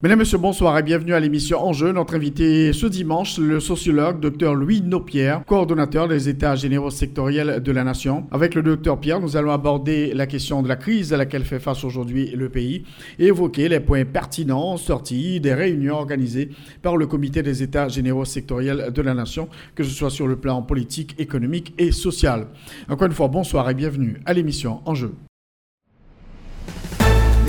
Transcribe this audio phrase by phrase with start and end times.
[0.00, 1.90] Mesdames, Messieurs, bonsoir et bienvenue à l'émission Enjeu.
[1.90, 7.72] Notre invité ce dimanche, le sociologue Dr Louis Nopierre, coordonnateur des États généraux sectoriels de
[7.72, 8.28] la Nation.
[8.30, 11.58] Avec le Dr Pierre, nous allons aborder la question de la crise à laquelle fait
[11.58, 12.84] face aujourd'hui le pays
[13.18, 18.24] et évoquer les points pertinents sortis des réunions organisées par le Comité des États généraux
[18.24, 22.46] sectoriels de la Nation, que ce soit sur le plan politique, économique et social.
[22.88, 25.12] Encore une fois, bonsoir et bienvenue à l'émission Enjeu.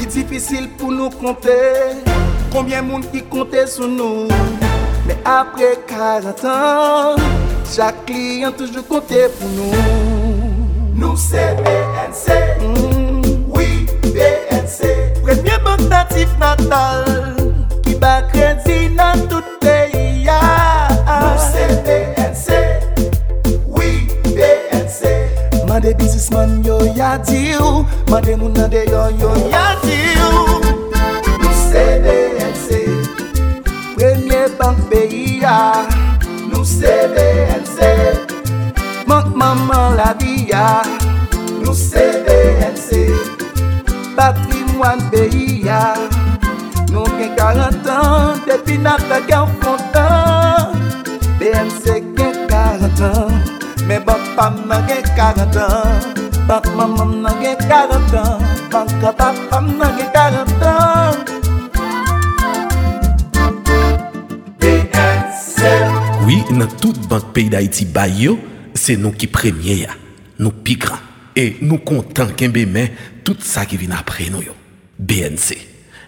[0.09, 1.53] Difisil pou nou konte
[2.49, 4.25] Konbyen moun ki konte sou nou
[5.05, 7.19] Me apre 40 an
[7.69, 9.83] Chak kliyan toujou konte pou nou
[10.97, 13.21] Nou se BNC mm.
[13.53, 14.89] Oui, BNC
[15.21, 17.05] Premye bank natif natal
[17.85, 20.41] Ki ba kredi nan tout peyi ya
[21.05, 22.57] Nou se BNC
[23.77, 25.13] Oui, BNC
[25.69, 29.98] Mande bizisman yo yadi ou Mande moun nade yo yo yadi
[31.69, 32.67] CBNC
[33.93, 35.85] Premye bank peyi ya
[36.49, 37.77] Nou CBNC
[39.05, 40.81] Mank maman la biya
[41.61, 43.13] Nou CBNC
[44.17, 45.93] Patrimwan peyi ya
[46.89, 50.73] Nou gen 40 an Depi nan ta gen fontan
[51.37, 53.29] BNC gen 40 an
[53.85, 56.17] Men bank pam nan gen 40 an
[56.49, 58.41] Bank maman nan gen 40 an
[58.73, 61.38] Bank kapap pam nan gen 40 an
[66.25, 67.87] Oui, dans toute banque pays d'Haïti,
[68.73, 69.87] c'est nous qui premiers,
[70.37, 70.95] nous piquons.
[71.35, 72.91] Et nous comptons qu'un mais
[73.23, 74.41] tout ça qui vient après nous.
[74.99, 75.57] BNC,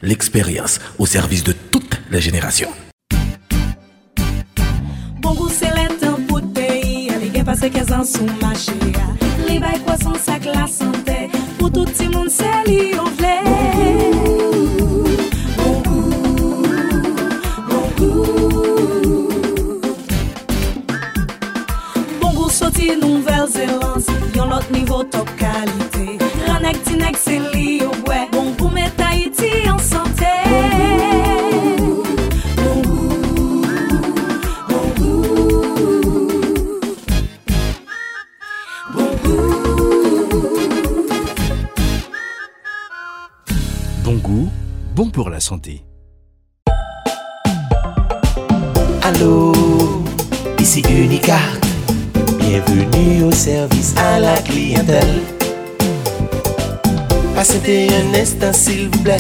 [0.02, 2.72] l'expérience au service de toutes les générations.
[5.22, 7.10] Bon c'est l'état pour le pays.
[7.22, 8.72] Les gars passent 15 ans sous marché.
[9.48, 11.30] Les bails croissants, sac la santé.
[11.58, 14.31] Pour tout le monde, c'est lui, on
[23.52, 26.18] 011, yon lot nivou top kalite
[26.48, 27.42] Ranek, tinek, se
[28.32, 28.92] Bon goût met
[29.70, 30.26] en santé.
[44.04, 44.50] Bon goût,
[44.96, 45.84] bon pour la santé.
[57.68, 59.18] Un instant s'il vous plaît.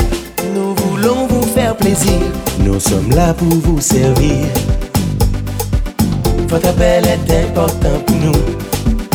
[0.56, 2.20] Nous voulons vous faire plaisir.
[2.60, 4.46] Nous sommes là pour vous servir.
[6.48, 8.40] Votre appel est important pour nous.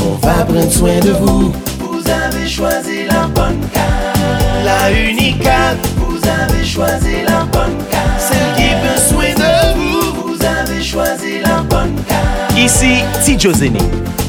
[0.06, 1.52] On va prendre soin de vous.
[1.80, 4.18] Vous avez choisi la bonne carte.
[4.64, 5.74] La Unicart.
[5.96, 8.20] Vous avez choisi la bonne carte.
[8.20, 10.28] Celle qui prend soin de vous.
[10.28, 12.56] Vous avez choisi la bonne carte.
[12.56, 13.78] Ici Tidjo Zene.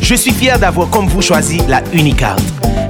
[0.02, 2.38] Je suis fier d'avoir comme vous choisi la Unicard,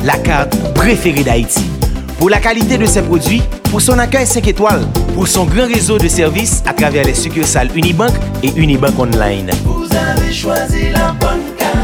[0.03, 1.76] la carte préférée d'Haïti.
[2.17, 6.00] Pour la qualité de ses produits, pour son accueil 5 étoiles, pour son grand réseau
[6.00, 8.11] de services à travers les succursales Unibank
[8.41, 9.51] et Unibank Online.
[9.63, 11.75] Vous avez choisi la bonne carte.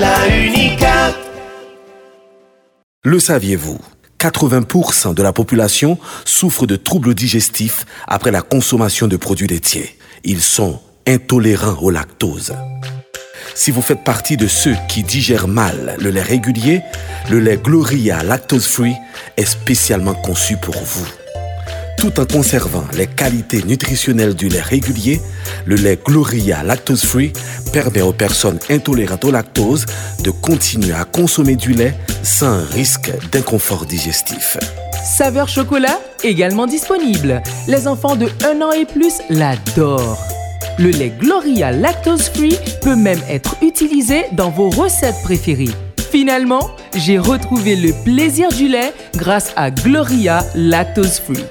[0.00, 1.14] La Unicart.
[3.04, 3.78] Le saviez-vous
[4.18, 9.98] 80% de la population souffre de troubles digestifs après la consommation de produits laitiers.
[10.24, 12.54] Ils sont intolérants au lactose.
[13.58, 16.80] Si vous faites partie de ceux qui digèrent mal le lait régulier,
[17.28, 18.94] le lait Gloria Lactose Free
[19.36, 21.04] est spécialement conçu pour vous.
[21.96, 25.20] Tout en conservant les qualités nutritionnelles du lait régulier,
[25.66, 27.32] le lait Gloria Lactose Free
[27.72, 29.86] permet aux personnes intolérantes au lactose
[30.22, 34.56] de continuer à consommer du lait sans risque d'inconfort digestif.
[35.04, 37.42] Saveur chocolat également disponible.
[37.66, 40.37] Les enfants de 1 an et plus l'adorent.
[40.78, 45.74] Le lait Gloria Lactose Free peut même être utilisé dans vos recettes préférées.
[46.12, 51.44] Finalement, j'ai retrouvé le plaisir du lait grâce à Gloria Lactose Free.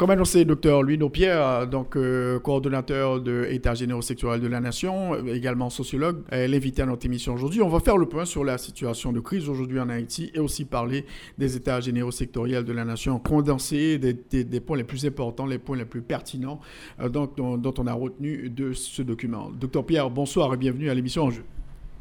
[0.00, 5.12] Comme annoncé, docteur Louis Pierre, donc euh, coordonnateur de État généraux sectoriel de la Nation,
[5.12, 7.60] euh, également sociologue, est l'invité à notre émission aujourd'hui.
[7.60, 10.64] On va faire le point sur la situation de crise aujourd'hui en Haïti et aussi
[10.64, 11.04] parler
[11.36, 15.76] des États généraux sectoriels de la Nation, condenser des, points les plus importants, les points
[15.76, 16.60] les plus pertinents
[16.98, 19.50] euh, dont, on a retenu de ce document.
[19.50, 21.44] Docteur Pierre, bonsoir et bienvenue à l'émission En Jeu.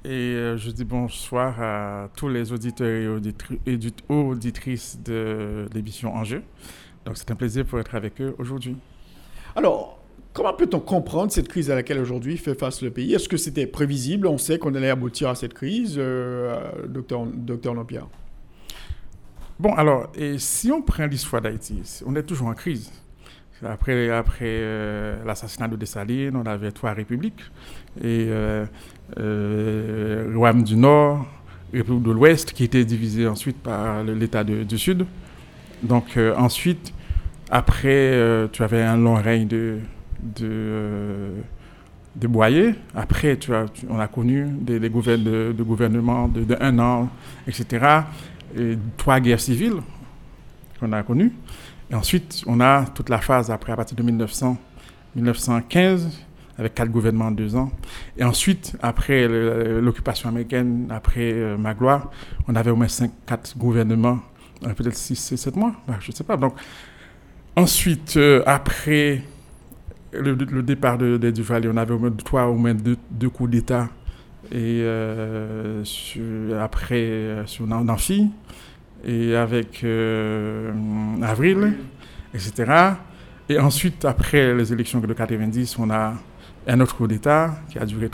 [0.06, 3.20] Et je dis bonsoir à tous les auditeurs
[3.68, 6.42] et, auditrices de l'émission En Jeu.
[7.10, 8.78] Donc c'est un plaisir pour être avec eux aujourd'hui.
[9.56, 9.98] Alors,
[10.32, 13.16] comment peut-on comprendre cette crise à laquelle aujourd'hui fait face le pays?
[13.16, 14.28] Est-ce que c'était prévisible?
[14.28, 17.74] On sait qu'on allait aboutir à cette crise, euh, docteur, docteur
[19.60, 22.92] Bon, alors, et si on prend l'histoire d'Haïti, on est toujours en crise.
[23.66, 27.42] Après, après euh, l'assassinat de Dessalines, on avait trois républiques.
[28.04, 28.68] Et euh,
[29.18, 31.26] euh du Nord,
[31.74, 35.08] République de l'Ouest, qui était divisée ensuite par l'État du Sud.
[35.82, 36.94] Donc ensuite,
[37.50, 39.80] après, euh, tu avais un long règne de,
[40.22, 41.32] de, euh,
[42.16, 42.76] de Boyer.
[42.96, 47.10] Après, tu as, on a connu des, des de, gouvernements de, de, un an,
[47.48, 47.86] etc.
[48.58, 49.82] Et trois guerres civiles
[50.80, 51.34] qu'on a connues.
[51.92, 54.58] Et ensuite, on a toute la phase après, à partir de 1900,
[55.16, 56.26] 1915,
[56.58, 57.72] avec quatre gouvernements en deux ans.
[58.18, 62.12] Et ensuite, après l'occupation américaine, après Magloire,
[62.48, 64.20] on avait au moins cinq, quatre gouvernements
[64.66, 66.36] euh, peut-être 6, 7 mois, bah, je ne sais pas.
[66.36, 66.54] Donc,
[67.60, 69.22] ensuite, euh, après
[70.12, 73.90] le, départ de, de on avait au moins trois ou moins deux, coups d'État.
[74.52, 75.84] Et euh,
[76.60, 78.30] après, sur Nanfi,
[79.06, 79.86] et avec
[81.22, 81.74] Avril,
[82.34, 82.94] etc.
[83.48, 86.14] Et ensuite, après les élections de 90, on a
[86.68, 88.10] un autre coup d'État qui a duré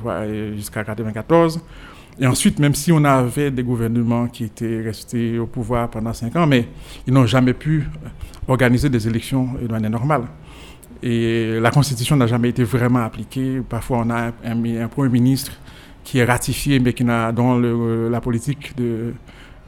[0.56, 1.62] jusqu'à 94.
[2.20, 6.36] Et ensuite, même si on avait des gouvernements qui étaient restés au pouvoir pendant cinq
[6.36, 6.68] ans, mais
[7.06, 7.88] ils n'ont jamais pu
[8.48, 10.24] organiser des élections de manière normale.
[11.04, 13.62] Et la Constitution n'a jamais été vraiment appliquée.
[13.68, 15.52] Parfois, on a un, Premier ministre
[16.04, 19.14] qui est ratifié, mais qui n'a, dont la politique de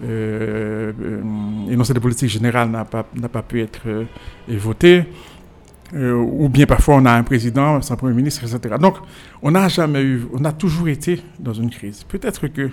[0.03, 4.05] euh, euh, générale n'a pas, pas pu être euh,
[4.49, 5.05] votée.
[5.93, 8.75] Euh, ou bien parfois on a un président, un premier ministre, etc.
[8.79, 8.97] Donc,
[9.41, 12.03] on n'a jamais eu, on a toujours été dans une crise.
[12.03, 12.71] Peut-être que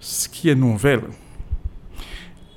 [0.00, 1.02] ce qui est nouvelle,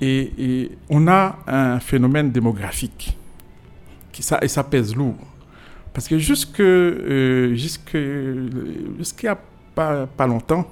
[0.00, 3.16] et, on a un phénomène démographique,
[4.10, 5.18] qui, ça, et ça pèse lourd.
[5.92, 7.96] Parce que jusque, euh, jusque,
[9.74, 10.66] pas, pas longtemps,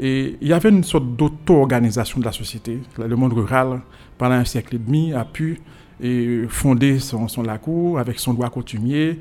[0.00, 2.80] et il y avait une sorte d'auto-organisation de la société.
[2.98, 3.80] Le monde rural,
[4.18, 5.60] pendant un siècle et demi, a pu
[6.00, 9.18] et fondé son, son LACOU avec son droit coutumier,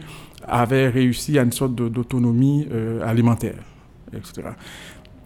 [0.47, 3.63] avait réussi à une sorte d'autonomie euh, alimentaire,
[4.13, 4.49] etc.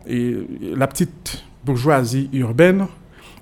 [0.07, 0.36] Et
[0.75, 2.88] la petite bourgeoisie urbaine,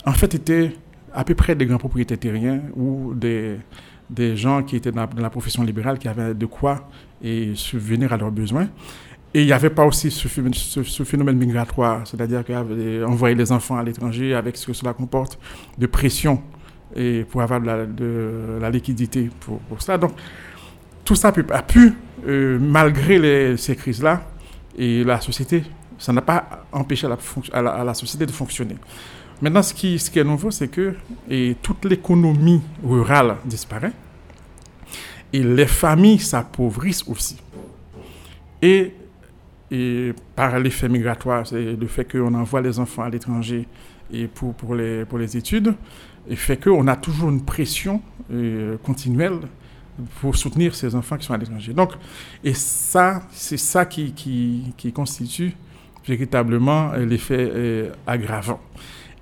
[0.05, 0.71] en fait, était
[1.13, 3.57] à peu près des grands propriétaires terriens ou des,
[4.09, 6.89] des gens qui étaient dans, la profession libérale qui avaient de quoi
[7.23, 8.69] et subvenir à leurs besoins.
[9.33, 13.83] Et il n'y avait pas aussi ce, ce, phénomène migratoire, c'est-à-dire qu'envoyer les enfants à
[13.83, 15.37] l'étranger avec ce que cela comporte
[15.77, 16.41] de pression
[16.97, 19.97] et pour avoir de la, liquidité pour, pour, ça.
[19.97, 20.13] Donc,
[21.05, 21.93] tout ça a pu,
[22.27, 24.23] euh, malgré ces crises-là,
[24.77, 25.63] et la société,
[25.97, 27.17] ça n'a pas empêché la,
[27.53, 28.75] à la, société de fonctionner.
[29.41, 30.95] Maintenant, ce qui, ce qui est nouveau, c'est que
[31.29, 33.93] et toute l'économie rurale disparaît
[35.33, 37.37] et les familles s'appauvrissent aussi.
[38.61, 38.93] Et,
[39.69, 43.67] et par l'effet migratoire, c'est le fait qu'on envoie les enfants à l'étranger
[44.33, 45.73] pour, pour, les, pour les études,
[46.29, 49.39] et fait qu'on a toujours une pression euh, continuelle
[50.21, 51.73] pour soutenir ces enfants qui sont à l'étranger.
[51.73, 51.93] Donc,
[52.43, 54.13] et ça, c'est ça qui,
[54.93, 55.53] constitue
[56.05, 58.59] véritablement euh, l'effet euh, aggravant.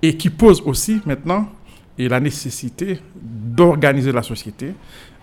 [0.02, 1.48] Et qui pose aussi maintenant
[1.98, 4.74] et la nécessité d'organiser la société,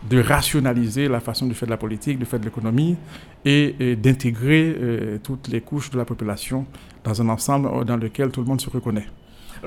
[0.10, 2.96] de rationaliser la façon de faire de la politique, de faire de l'économie
[3.46, 6.66] et, d'intégrer toutes les couches de la population
[7.04, 9.06] dans un ensemble dans lequel tout le monde se reconnaît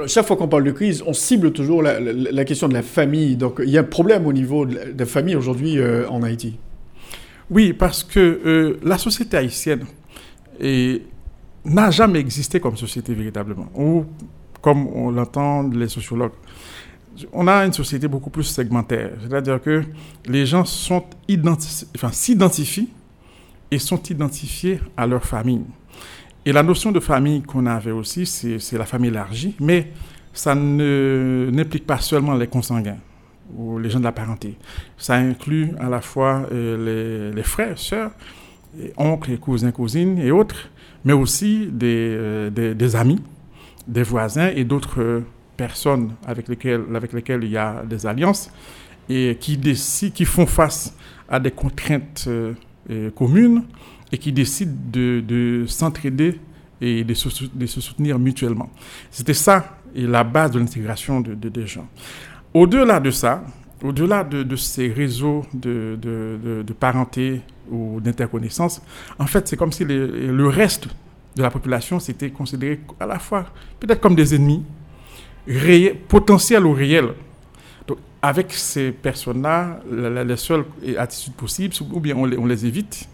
[0.06, 3.36] chaque fois qu'on parle de crise, on cible toujours la, question de la famille.
[3.36, 6.58] Donc, il y a un problème au niveau de la famille aujourd'hui euh, en Haïti.
[7.50, 9.84] Oui, parce que euh, la société haïtienne
[11.64, 13.68] n'a jamais existé comme société véritablement.
[13.74, 14.04] Ou,
[14.60, 16.32] comme on l'entend les sociologues,
[17.32, 19.12] on a une société beaucoup plus segmentaire.
[19.22, 19.82] C'est-à-dire que
[20.26, 22.90] les gens s'identifient
[23.70, 25.64] et sont identifiés à leur famille.
[26.46, 29.88] Et la notion de famille qu'on avait aussi, c'est la famille élargie, mais
[30.32, 32.98] ça n'implique pas seulement les consanguins
[33.56, 34.56] ou les gens de la parenté.
[34.96, 38.12] Ça inclut à la fois euh, les, frères, sœurs,
[38.96, 40.70] oncles, cousins, cousines et autres,
[41.04, 43.20] mais aussi des, euh, amis,
[43.88, 45.24] des voisins et d'autres
[45.56, 48.52] personnes avec lesquelles, il y a des alliances.
[49.08, 50.96] et qui font face
[51.28, 52.28] à des contraintes
[53.16, 53.64] communes
[54.12, 56.40] et qui décident de, s'entraider
[56.80, 57.28] et de se,
[57.80, 58.70] soutenir mutuellement.
[59.10, 61.88] C'était ça et la base de l'intégration de, des gens.
[62.54, 63.44] Au-delà de ça,
[63.82, 68.82] au-delà de, ces réseaux de, parenté ou d'interconnaissance,
[69.18, 70.88] en fait, c'est comme si le reste
[71.36, 73.46] de la population s'était considéré à la fois
[73.78, 74.62] peut-être comme des ennemis,
[76.08, 77.10] potentiels ou réels.
[77.86, 80.64] Donc, avec ces personnes-là, la, seule
[80.98, 83.08] attitude possible, ou bien on les, évite,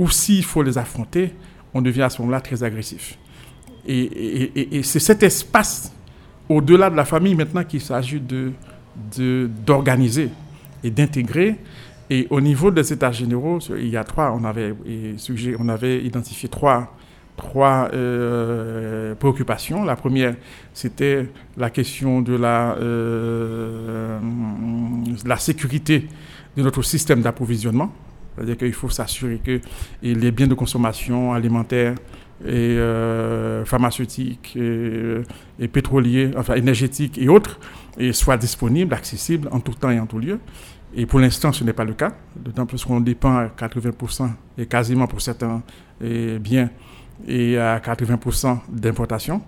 [0.00, 1.34] ou s'il faut les affronter,
[1.74, 3.18] on devient à ce moment-là très agressif.
[3.86, 5.92] Et, c'est cet espace
[6.48, 8.52] au-delà de la famille maintenant qu'il s'agit de,
[9.66, 10.30] d'organiser
[10.82, 11.56] et d'intégrer.
[12.08, 14.74] Et au niveau des états généraux, il y a trois, on avait,
[15.58, 16.96] on avait identifié trois,
[17.36, 19.84] trois euh, préoccupations.
[19.84, 20.34] La première,
[20.72, 21.28] c'était
[21.58, 24.18] la question de la, euh,
[25.26, 26.08] la sécurité
[26.56, 27.92] de notre système d'approvisionnement.
[28.34, 29.60] C'est-à-dire qu'il faut s'assurer que
[30.02, 31.94] les biens de consommation alimentaire
[32.44, 37.58] et euh, pharmaceutiques et, pétroliers, enfin énergétiques et autres,
[38.12, 40.38] soient disponibles, accessibles en tout temps et en tout lieu.
[40.94, 44.66] Et pour l'instant, ce n'est pas le cas, d'autant plus qu'on dépend à 80% et
[44.66, 45.62] quasiment pour certains
[46.00, 46.70] biens
[47.28, 49.42] et à 80% d'importation.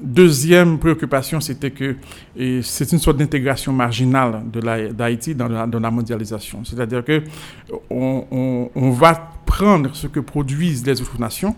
[0.00, 1.96] Deuxième préoccupation, c'était que
[2.62, 4.42] c'est une sorte d'intégration marginale
[4.92, 6.64] d'Haïti dans, la mondialisation.
[6.64, 7.22] C'est-à-dire que
[7.90, 11.54] on, va prendre ce que produisent les autres nations.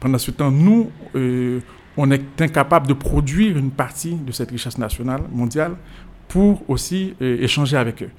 [0.00, 1.60] Pendant ce temps, nous, euh,
[1.96, 5.72] on est incapable de produire une partie de cette richesse nationale mondiale
[6.28, 8.10] pour aussi euh, échanger avec eux.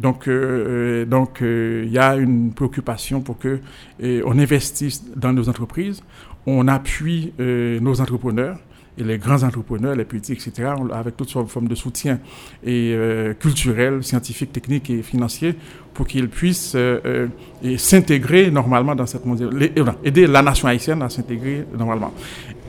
[0.00, 3.60] Donc, euh, donc, il y a une préoccupation pour que
[4.02, 6.02] on investisse dans nos entreprises,
[6.44, 8.58] on appuie nos entrepreneurs
[8.98, 12.18] et les grands entrepreneurs, les petits, etc., avec toutes sortes de formes de soutien
[12.64, 15.54] et, euh, culturel, scientifique, technique et financier
[15.92, 17.28] pour qu'ils puissent euh,
[17.64, 22.12] euh, s'intégrer normalement dans cette mondialisation, aider la nation haïtienne à s'intégrer normalement.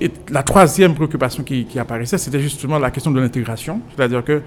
[0.01, 4.41] Et la troisième préoccupation qui, qui apparaissait, c'était justement la question de l'intégration, c'est-à-dire que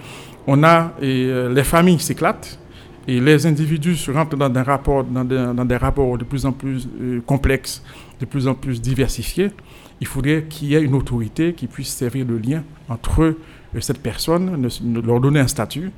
[0.47, 2.59] on a les familles s'éclatent
[3.07, 6.47] et les individus se rentrent dans des rapports, dans des, dans des rapports de plus
[6.47, 6.89] en plus
[7.27, 7.83] complexes,
[8.21, 9.51] de plus en plus diversifiés
[10.01, 14.03] il faudrait qu'il y ait une autorité qui puisse servir de lien entre euh, cette
[14.03, 14.69] personne,
[15.05, 15.91] leur donner un statut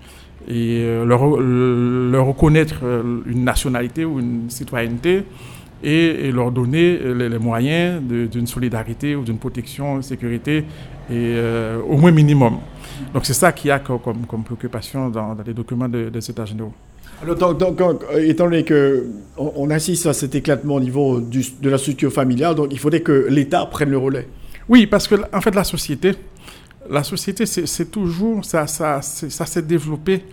[0.49, 5.25] et euh, leur, reconnaître euh, une nationalité ou une citoyenneté
[5.85, 10.65] et, leur donner les, moyens d'une solidarité ou d'une protection, sécurité
[11.11, 11.35] et
[11.89, 12.59] au moins minimum.
[13.13, 16.73] Donc c'est ça qu'il y a comme, préoccupation dans, les documents de, de cet généraux.
[17.27, 22.13] Donc, euh, étant donné qu'on on assiste à cet éclatement au niveau de la structure
[22.13, 24.29] familiale, donc il faudrait que l'État prenne le relais.
[24.69, 26.13] Oui, parce que en fait, la société,
[26.91, 30.25] la société, c'est toujours, ça, ça, ça s'est développé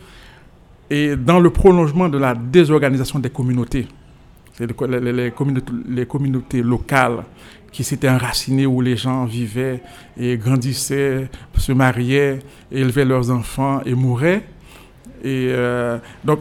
[0.89, 3.87] et dans le prolongement de la désorganisation des communautés.
[4.59, 4.67] Les,
[4.99, 7.23] les, les, communautés, les communautés locales
[7.71, 9.81] qui s'étaient enracinées, où les gens vivaient
[10.19, 12.39] et grandissaient, se mariaient,
[12.71, 14.43] élevaient leurs enfants et mouraient.
[15.23, 16.39] Et euh, donc,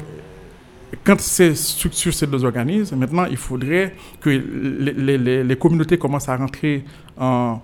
[1.05, 6.85] quand ces structures se désorganisent, maintenant, il faudrait que les, communautés commencent à rentrer
[7.19, 7.61] en,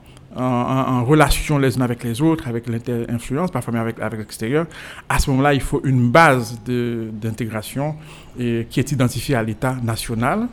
[1.04, 4.66] relation les unes avec les autres, avec l'inter-influence, parfois même avec, l'extérieur.
[5.08, 7.94] À ce moment-là, il faut une base d'intégration
[8.36, 10.48] qui est identifiée à l'État national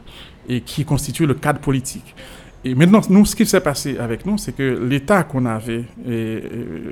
[0.48, 2.16] et qui constitue le cadre politique.
[2.64, 5.84] Et maintenant, nous, ce qui s'est passé avec nous, c'est que l'État qu'on avait,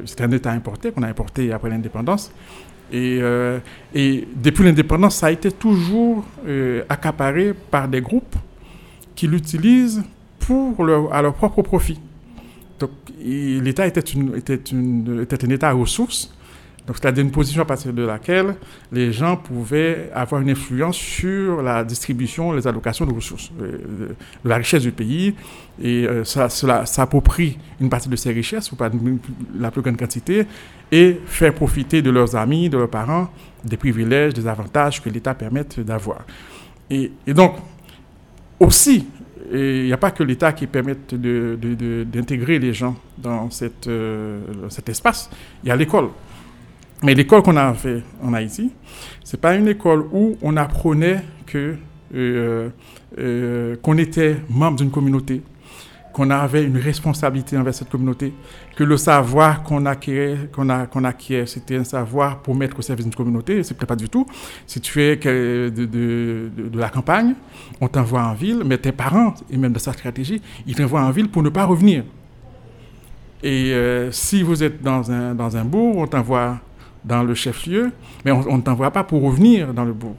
[0.06, 2.32] c'était un État importé, qu'on a importé après l'indépendance,
[2.92, 3.60] et, euh,
[3.94, 8.36] et depuis l'indépendance, ça a été toujours euh, accaparé par des groupes
[9.16, 10.04] qui l'utilisent
[10.40, 10.76] pour
[11.12, 12.00] à leur propre profit.
[12.80, 16.34] Donc l'État était, une, était, une, était un État à ressources
[16.90, 18.56] donc, c'est-à-dire une position à partir de laquelle
[18.92, 23.78] les gens pouvaient avoir une influence sur la distribution, les allocations de ressources, euh,
[24.08, 25.36] de, la richesse du pays.
[25.80, 28.90] Et euh, cela s'approprie une partie de ces richesses, ou pas
[29.60, 30.48] la plus grande quantité,
[30.92, 33.30] et faire profiter de leurs amis, de leurs parents,
[33.64, 36.22] des privilèges, des avantages que l'État permette d'avoir.
[36.90, 37.54] Et, donc,
[38.60, 39.06] aussi,
[39.54, 43.48] il n'y a pas que l'État qui permette d'intégrer les gens dans
[43.88, 45.30] euh, cet espace,
[45.64, 46.10] il y a l'école.
[47.04, 48.72] Mais l'école qu'on a fait en Haïti,
[49.24, 51.76] c'est pas une école où on apprenait que
[52.14, 52.70] euh,
[53.18, 55.42] euh, qu'on était membre d'une communauté,
[56.12, 58.34] qu'on avait une responsabilité envers cette communauté,
[58.76, 63.16] que le savoir qu'on acquiert, qu'on acquiert, c'était un savoir pour mettre au service d'une
[63.16, 63.64] communauté.
[63.64, 64.26] C'est peut-être pas du tout.
[64.68, 67.36] Si tu es de, la campagne,
[67.80, 71.12] on t'envoie en ville, mais tes parents, et même de sa stratégie, ils t'envoient en
[71.12, 72.04] ville pour ne pas revenir.
[73.42, 76.60] Et euh, si vous êtes dans un bourg, on t'envoie
[77.06, 77.92] dans le chef-lieu,
[78.26, 80.16] mais on ne t'envoie pas pour revenir dans le bourg.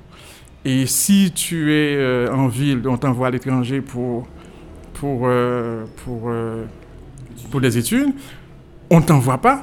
[0.64, 4.28] Et si tu es euh, en ville, on t'envoie à l'étranger pour,
[4.94, 6.64] pour, euh, pour, euh,
[7.50, 8.12] pour des études,
[8.90, 9.62] on ne t'envoie pas,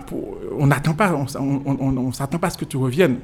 [0.57, 3.17] on n'attend pas, on ne s'attend pas à ce que tu reviennes.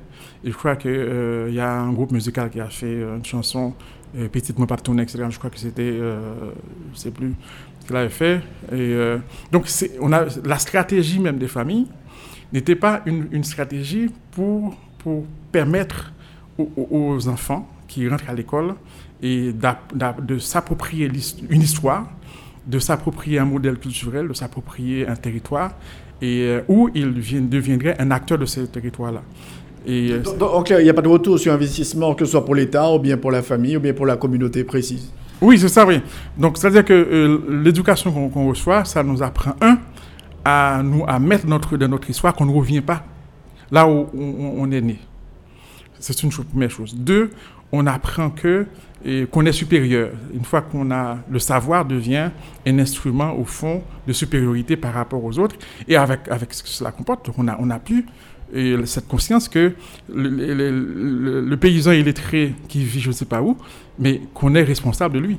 [0.44, 3.74] Et je crois qu'il y a un groupe musical qui a fait une chanson,
[4.34, 5.26] Petite Moi Partout, etc.
[5.30, 6.04] Je crois que c'était, je
[6.92, 7.34] ne sais plus
[7.80, 8.42] ce qu'il avait fait.
[8.74, 8.94] Et,
[9.54, 9.66] donc
[10.02, 11.88] on a, la stratégie même des familles
[12.54, 16.14] n'était pas une, une, stratégie pour, pour permettre
[16.58, 18.76] aux, enfants qui rentrent à l'école
[19.22, 21.10] et de s'approprier
[21.50, 22.08] une histoire,
[22.68, 25.72] de s'approprier un modèle culturel, de s'approprier un territoire,
[26.22, 29.22] et euh, où ils deviendraient un acteur de ce territoire-là.
[29.86, 32.56] Et, euh, donc, il n'y a pas de retour sur investissement, que ce soit pour
[32.56, 35.86] l'État, ou bien pour la famille, ou bien pour la communauté précise Oui, c'est ça,
[35.86, 36.00] oui.
[36.38, 39.78] Donc, c'est-à-dire que euh, l'éducation qu'on reçoit, ça nous apprend, un,
[40.46, 43.06] à, nous, à mettre notre, dans notre histoire qu'on ne revient pas
[43.72, 45.00] là où on est né.
[46.00, 46.96] C'est une première chose.
[46.96, 47.32] Deux,
[47.72, 48.68] on apprend que
[49.32, 50.12] qu'on est supérieur.
[50.34, 52.30] Une fois qu'on a le savoir devient
[52.66, 55.58] un instrument au fond de supériorité par rapport aux autres
[55.88, 58.06] et avec avec ce que cela comporte, on a on a plus
[58.86, 59.74] cette conscience que
[60.14, 63.58] le, paysan illettré qui vit je ne sais pas où,
[63.98, 65.38] mais qu'on est responsable de lui.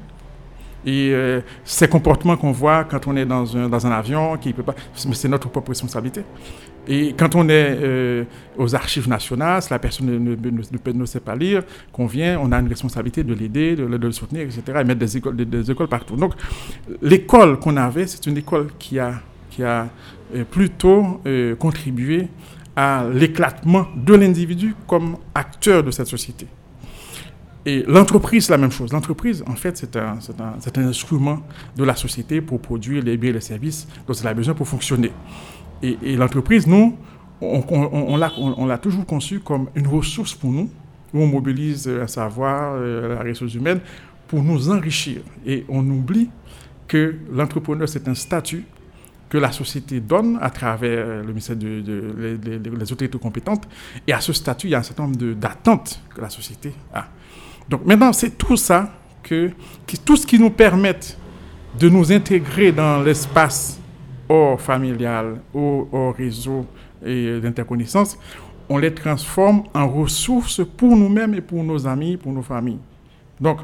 [0.86, 4.52] Et euh, ces comportements qu'on voit quand on est dans un, dans un avion, qui
[4.52, 6.22] peut pas, c'est notre propre responsabilité.
[6.86, 8.24] Et quand on est euh,
[8.58, 11.62] aux archives nationales, si la personne ne, ne, ne, sait pas lire,
[11.92, 15.16] qu'on vient, on a une responsabilité de l'aider, de, le soutenir, etc., et mettre des
[15.16, 16.16] écoles, des, écoles partout.
[16.16, 16.34] Donc,
[17.00, 19.14] l'école qu'on avait, c'est une école qui a,
[19.48, 19.88] qui a
[20.34, 21.22] euh, plutôt
[21.58, 22.28] contribué
[22.76, 26.46] à l'éclatement de l'individu comme acteur de cette société.
[27.66, 28.92] Et l'entreprise, c'est la même chose.
[28.92, 30.18] L'entreprise, en fait, c'est un,
[30.76, 31.40] instrument
[31.76, 34.68] de la société pour produire les biens et les services dont elle a besoin pour
[34.68, 35.12] fonctionner.
[35.82, 36.96] Et, l'entreprise, nous,
[37.40, 40.70] on, l'a toujours conçue comme une ressource pour nous,
[41.12, 43.80] où on mobilise un savoir, euh, la ressource humaine,
[44.28, 45.20] pour nous enrichir.
[45.46, 46.28] Et on oublie
[46.86, 48.64] que l'entrepreneur, c'est un statut
[49.28, 52.38] que la société donne à travers le ministère de,
[52.78, 53.66] les autorités compétentes.
[54.06, 57.06] Et à ce statut, il y a un certain nombre d'attentes que la société a.
[57.68, 58.90] Donc maintenant, c'est tout ça,
[59.22, 59.50] que,
[60.04, 60.98] tout ce qui nous permet
[61.78, 63.80] de nous intégrer dans l'espace
[64.28, 66.66] hors familial, hors, réseau
[67.04, 68.18] et d'interconnaissance,
[68.68, 72.78] on les transforme en ressources pour nous-mêmes et pour nos amis, pour nos familles.
[73.40, 73.58] Donc,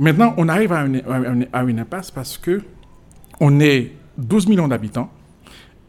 [0.00, 2.62] maintenant, on arrive à une, à une impasse parce que
[3.40, 5.10] on est 12 millions d'habitants.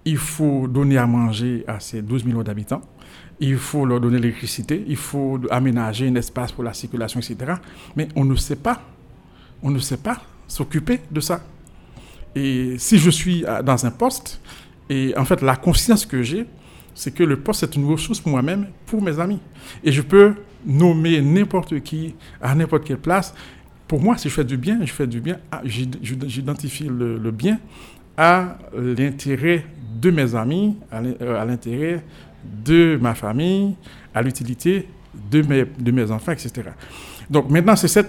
[0.06, 2.82] Il faut donner à manger à ces 12 millions d'habitants
[3.40, 7.54] il faut leur donner l'électricité, il faut aménager un espace pour la circulation, etc.
[7.96, 8.82] Mais on ne sait pas,
[9.64, 11.42] on ne sait pas s'occuper de ça.
[12.36, 14.42] Et si je suis dans un poste,
[14.90, 16.46] et en fait la conscience que j'ai,
[16.94, 19.40] c'est que le poste est une ressource pour moi-même, pour mes amis.
[19.84, 23.34] Et je peux nommer n'importe qui à n'importe quelle place.
[23.88, 27.60] Pour moi, si je fais du bien, je fais du bien, j'identifie le, bien
[28.18, 29.66] à l'intérêt
[30.00, 32.04] de mes amis, à l'intérêt
[32.44, 33.76] de ma famille,
[34.14, 34.88] à l'utilité
[35.32, 36.70] de mes, de mes enfants, etc.
[37.30, 38.02] Donc maintenant, c'est ce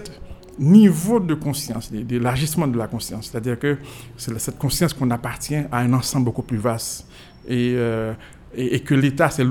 [0.59, 3.29] niveau de conscience, l'élargissement de la conscience.
[3.31, 3.77] C'est-à-dire que
[4.17, 7.07] c'est cette conscience qu'on appartient à un ensemble beaucoup plus vaste.
[7.47, 8.13] Et, euh,
[8.53, 9.43] et, que l'État, c'est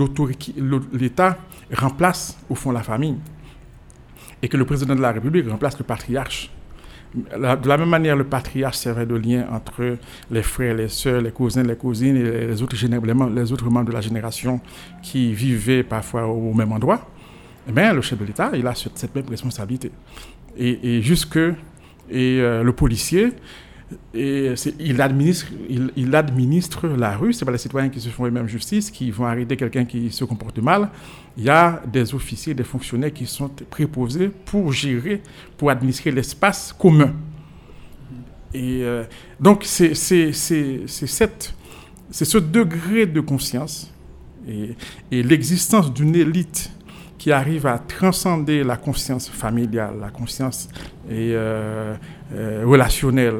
[0.93, 1.39] l'État
[1.75, 3.17] remplace au fond la famille.
[4.43, 6.51] Et que le président de la République remplace le patriarche
[7.15, 9.97] de la même manière, le patriarche servait de lien entre
[10.31, 12.77] les frères, les sœurs, les cousins, les cousines et les autres,
[13.35, 14.61] les autres membres de la génération
[15.03, 17.09] qui vivaient parfois au même endroit.
[17.69, 19.91] Eh bien, le chef de l'État, il a cette même responsabilité.
[20.57, 23.33] Et, jusque et, euh, le policier,
[24.15, 25.47] et il, administre,
[25.97, 27.33] il, administre la rue.
[27.33, 30.25] Ce pas les citoyens qui se font eux-mêmes justice, qui vont arrêter quelqu'un qui se
[30.25, 30.91] comporte mal.
[31.37, 35.23] Il y a des officiers, des fonctionnaires qui sont préposés pour gérer,
[35.57, 37.13] pour administrer l'espace commun.
[38.53, 39.05] Et euh,
[39.39, 40.39] donc, c'est ce
[42.39, 43.93] degré de conscience
[44.49, 44.75] et,
[45.11, 46.73] et l'existence d'une élite
[47.21, 50.71] qui arrive à transcender la conscience familiale, la conscience
[51.07, 51.95] et, euh,
[52.33, 53.35] euh, relationnelle,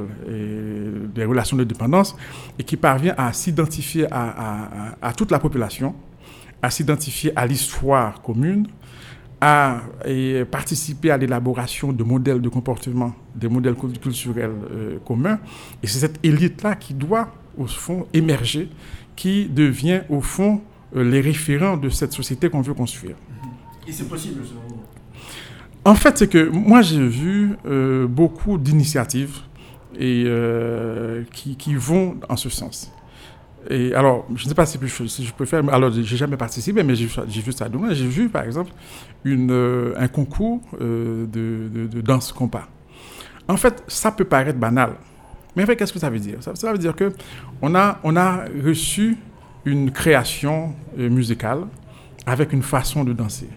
[1.15, 2.15] des relations de dépendance,
[2.59, 5.95] et qui parvient à s'identifier à, toute la population,
[6.61, 8.67] à s'identifier à l'histoire commune,
[9.41, 9.81] à
[10.51, 15.39] participer à l'élaboration de modèles de comportement, des modèles culturels euh, communs.
[15.83, 18.69] Et c'est cette élite-là qui doit, au fond, émerger,
[19.17, 20.61] qui devient, au fond,
[20.95, 23.17] les référents de cette société qu'on veut construire.
[23.87, 24.43] Et c'est possible
[25.85, 29.39] En fait, c'est que moi, j'ai vu euh, beaucoup d'initiatives
[30.01, 32.93] euh, qui, qui, vont en ce sens.
[33.69, 36.95] Et alors, je ne sais pas si, je peux faire, alors j'ai jamais participé, mais
[36.95, 37.93] j'ai vu ça demain.
[37.93, 38.73] J'ai vu, par exemple,
[39.25, 42.69] une, euh, un concours de, de, danse compas.
[43.49, 44.93] En fait, ça peut paraître banal,
[45.57, 46.39] mais en fait, qu'est-ce que ça veut dire?
[46.41, 47.13] Ça, ça, veut dire que
[47.61, 49.19] on a, on a reçu
[49.67, 51.67] une création musicale
[52.27, 53.49] avec une façon de danser.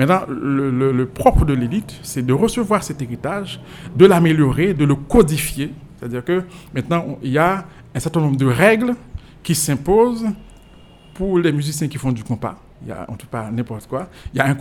[0.00, 3.60] Maintenant, le, propre de l'élite, c'est de recevoir cet héritage,
[3.94, 5.74] de l'améliorer, de le codifier.
[5.98, 6.42] C'est-à-dire que
[6.74, 8.94] maintenant, il y a un certain nombre de règles
[9.42, 10.24] qui s'impose
[11.12, 12.58] pour les musiciens qui font du compas.
[12.80, 14.08] Il y a en tout cas n'importe quoi.
[14.32, 14.54] Il y, a le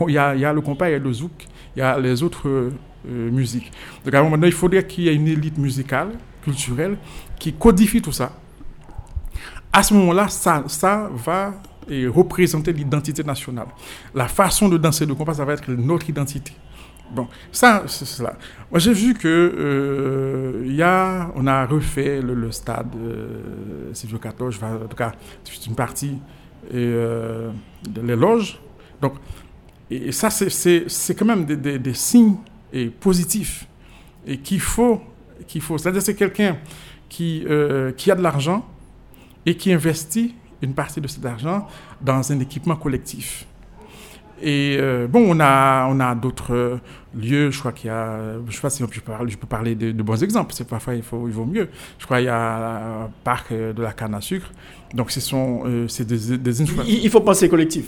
[0.60, 1.32] compas, il y a le zouk,
[1.74, 3.72] il y a les autres euh, musiques.
[4.04, 6.10] Donc à un moment donné, il faudrait qu'il y ait une élite musicale,
[6.44, 6.98] culturelle,
[7.40, 8.34] qui codifie tout ça.
[9.72, 11.54] À ce moment-là, ça, ça va
[11.90, 13.68] et représenter l'identité nationale.
[14.14, 16.54] La façon de danser le compas, ça va être notre identité.
[17.12, 18.38] Bon, ça, c'est cela.
[18.70, 24.60] Moi, j'ai vu que euh, y a, on a refait le, stade euh, Silvio 14,
[24.64, 26.18] en tout cas, c'est une partie
[26.74, 27.50] euh,
[27.82, 28.60] des loges.
[29.02, 29.14] Donc,
[29.90, 32.36] et, ça, c'est quand même des, des, des, signes
[32.72, 33.68] et positifs
[34.28, 35.02] et qu'il faut,
[35.48, 35.80] qu'il faut.
[35.80, 36.58] C'est-à-dire, c'est quelqu'un
[37.10, 38.66] qui, euh, qui a de l'argent
[39.46, 41.68] et qui investit une partie de cet argent
[42.02, 43.46] dans un équipement collectif.
[44.42, 46.78] Et euh, bon, on a, on a d'autres euh,
[47.14, 49.48] lieux, je crois qu'il y a, je sais pas si je peux parler, je peux
[49.48, 51.70] parler de, bons exemples, c'est parfois il, faut, il vaut mieux.
[51.98, 54.50] Je crois qu'il y a un parc euh, de la canne à sucre,
[54.94, 57.88] donc ce sont c'est des, des Il faut penser collectif.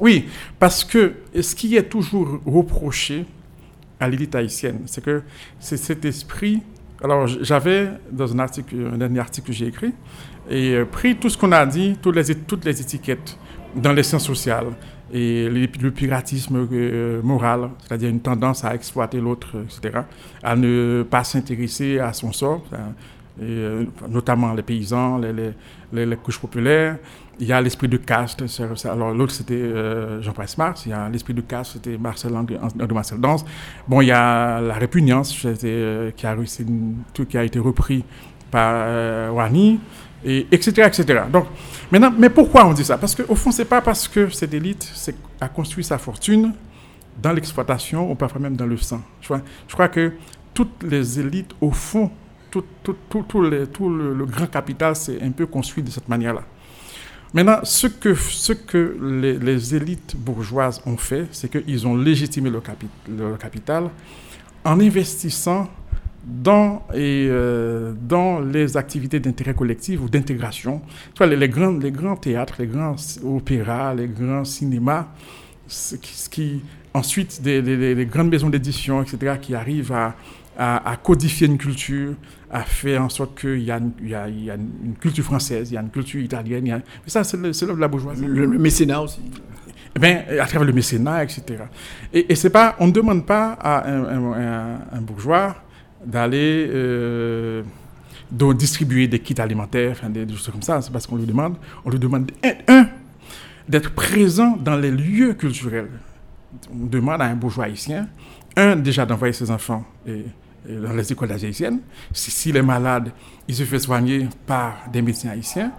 [0.00, 3.24] Oui, parce que ce qui est toujours reproché
[4.00, 5.22] à l'élite haïtienne, c'est que
[5.60, 6.60] c'est cet esprit.
[7.02, 9.92] Alors j'avais dans un article, un dernier article que j'ai écrit,
[10.48, 13.36] et pris tout ce qu'on a dit, toutes les, étiquettes
[13.74, 14.68] dans les sciences sociales,
[15.12, 20.00] et le, piratisme euh, moral, c'est-à-dire une tendance à exploiter l'autre, etc.,
[20.42, 22.62] à ne pas s'intéresser à son sort,
[23.40, 26.98] euh, notamment les paysans, les, couches populaires.
[27.40, 28.44] Il y a l'esprit de caste,
[28.84, 32.58] alors l'autre c'était euh, Jean-Pierre Mars, il y a l'esprit de caste, c'était Marcel André,
[32.92, 33.44] Marcel Danse.
[33.88, 38.04] Bon, il y a la répugnance, qui, a, qui a été repris
[38.50, 39.80] par Wani
[40.24, 41.22] et etc., etc.
[41.32, 41.46] Donc,
[41.90, 42.98] maintenant, mais pourquoi on dit ça?
[42.98, 44.92] Parce qu'au fond, c'est pas parce que cette élite
[45.40, 46.52] a construit sa fortune
[47.20, 49.02] dans l'exploitation ou parfois même dans le sang.
[49.20, 50.12] Je crois que
[50.54, 52.10] toutes les élites, au fond,
[52.52, 56.42] tout, tout, tout, tout, le, grand capital, c'est un peu construit de cette manière-là.
[57.34, 58.98] Maintenant, ce que, ce que
[59.42, 63.88] les, élites bourgeoises ont fait, c'est qu'ils ont légitimé le, capi, le capital
[64.64, 65.68] en investissant
[66.24, 70.82] dans, et, euh, dans les activités d'intérêt collectif ou d'intégration.
[71.20, 75.06] Les, les, grands, les grands théâtres, les grands opéras, les grands cinémas,
[75.66, 75.96] ce
[76.28, 76.62] qui
[76.94, 80.14] ensuite des, les, grandes maisons d'édition, etc., qui arrivent à,
[80.58, 82.14] à, codifier une culture,
[82.52, 85.80] à faire en sorte qu'il y, y, y, a une culture française, il y a
[85.80, 86.66] une culture italienne.
[86.66, 86.82] Y a...
[87.06, 88.24] ça, c'est l'œuvre de la bourgeoisie.
[88.26, 89.20] Le, mécénat aussi.
[89.96, 91.64] Eh bien, à travers le mécénat, etc.
[92.12, 95.56] Et, et c'est pas, on ne demande pas à un, un, un bourgeois
[96.04, 97.62] d'aller euh,
[98.30, 101.56] de distribuer des kits alimentaires, enfin, des, choses comme ça, c'est parce qu'on lui demande.
[101.84, 102.30] On lui demande,
[102.68, 102.86] un,
[103.68, 105.90] d'être présent dans les lieux culturels.
[106.70, 108.08] On demande à un bourgeois haïtien,
[108.56, 110.24] un, déjà d'envoyer ses enfants et,
[110.68, 111.80] dans les écoles haïtiennes.
[112.12, 113.12] S'il est malade,
[113.48, 115.72] il se fait soigner par des médecins haïtiens.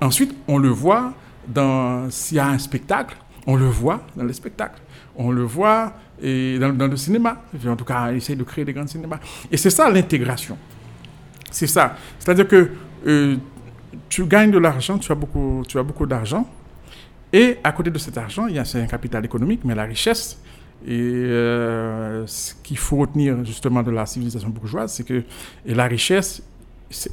[0.00, 1.14] Ensuite, on le voit
[1.48, 4.80] dans, s'il y a un spectacle, on le voit dans les spectacles.
[5.16, 7.42] On le voit et dans, le cinéma.
[7.66, 9.18] En tout cas, essayer de créer des grands cinémas.
[9.50, 10.58] Et c'est ça l'intégration.
[11.50, 11.96] C'est ça.
[12.18, 12.70] C'est-à-dire que
[13.06, 13.36] euh,
[14.08, 16.48] tu gagnes de l'argent, tu as beaucoup, tu as beaucoup d'argent.
[17.32, 20.40] Et à côté de cet argent, il y a un capital économique, mais la richesse.
[20.84, 25.24] Et euh, ce qu'il faut retenir justement de la civilisation bourgeoise, c'est que
[25.64, 26.42] la richesse,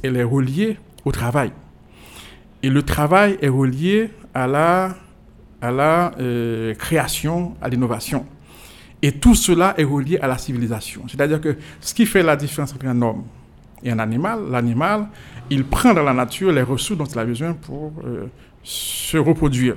[0.02, 1.52] elle est reliée au travail.
[2.62, 4.96] Et le travail est relié à la,
[5.60, 8.26] à la euh, création, à l'innovation.
[9.02, 11.02] Et tout cela est relié à la civilisation.
[11.08, 13.24] C'est-à-dire que ce qui fait la différence entre un homme
[13.82, 15.08] et un animal, l'animal,
[15.50, 18.26] il prend dans la nature les ressources dont il a besoin pour euh,
[18.62, 19.76] se reproduire.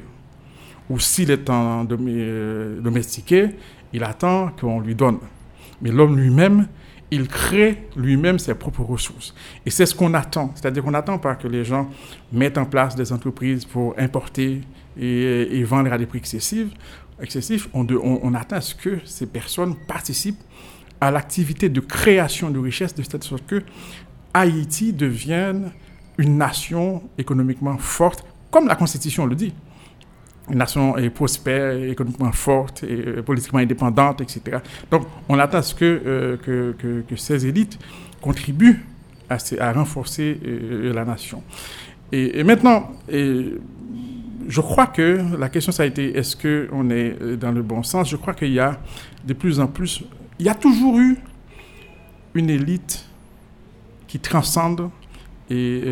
[0.89, 3.50] Ou s'il est en domestiqué,
[3.93, 5.19] il attend qu'on lui donne.
[5.82, 6.67] Mais l'homme lui-même,
[7.12, 9.34] il crée lui-même ses propres ressources.
[9.65, 10.52] Et c'est ce qu'on attend.
[10.56, 11.89] C'est-à-dire qu'on n'attend pas que les gens
[12.32, 14.62] mettent en place des entreprises pour importer
[15.00, 16.69] et, vendre à des prix excessifs
[17.21, 20.41] excessif, on, attend à ce que ces personnes participent
[21.02, 23.63] à l'activité de création de richesse de telle sorte que
[24.34, 25.71] Haïti devienne
[26.17, 29.54] une nation économiquement forte, comme la Constitution le dit.
[30.49, 34.60] Une nation prospère, économiquement forte, euh, politiquement indépendante, etc.
[34.89, 37.77] Donc, on attend ce que, euh, ces élites
[38.21, 38.86] contribuent
[39.29, 41.43] à, renforcer euh, la nation.
[42.13, 47.62] Et, maintenant, je crois que la question, ça a été est-ce qu'on est dans le
[47.62, 48.10] bon sens?
[48.10, 48.79] Je crois qu'il y a
[49.25, 50.05] de plus en plus.
[50.39, 51.17] Il y a toujours eu
[52.33, 53.05] une élite
[54.07, 54.89] qui transcende
[55.49, 55.83] et,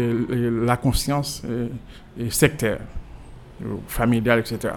[0.64, 1.44] la conscience
[2.30, 2.80] sectaire,
[3.88, 4.74] familiale, etc.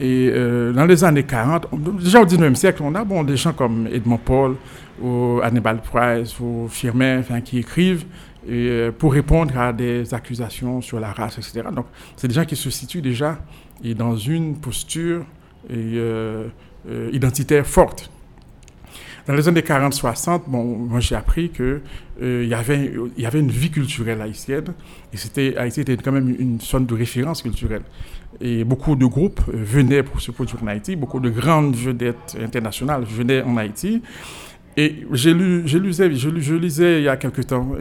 [0.00, 1.66] Et euh, dans les années 40,
[2.00, 4.56] déjà au 19e siècle, on a des gens comme Edmond Paul,
[5.02, 8.04] ou Hannibal Price, ou Firmin, qui écrivent
[8.48, 11.62] euh, pour répondre à des accusations sur la race, etc.
[11.74, 13.38] Donc, c'est des gens qui se situent déjà
[13.96, 15.24] dans une posture
[15.70, 16.48] euh,
[17.12, 18.10] identitaire forte.
[19.28, 21.82] Dans les années 40-60, bon, moi j'ai appris qu'il
[22.22, 24.72] euh, y, avait, une vie culturelle haïtienne,
[25.12, 27.82] et c'était, Haïti était quand même une sorte de référence culturelle.
[28.40, 32.38] Et beaucoup de groupes euh, venaient pour se produire en Haïti, beaucoup de grandes vedettes
[32.42, 34.00] internationales venaient en Haïti.
[34.78, 37.74] Et j'ai lu, j'ai lu, je, lisais il y a quelque temps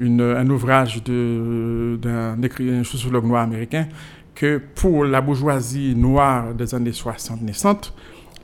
[0.00, 3.88] un ouvrage d'un écrivain, sociologue noir américain,
[4.34, 7.94] que pour la bourgeoisie noire des années 60 naissantes,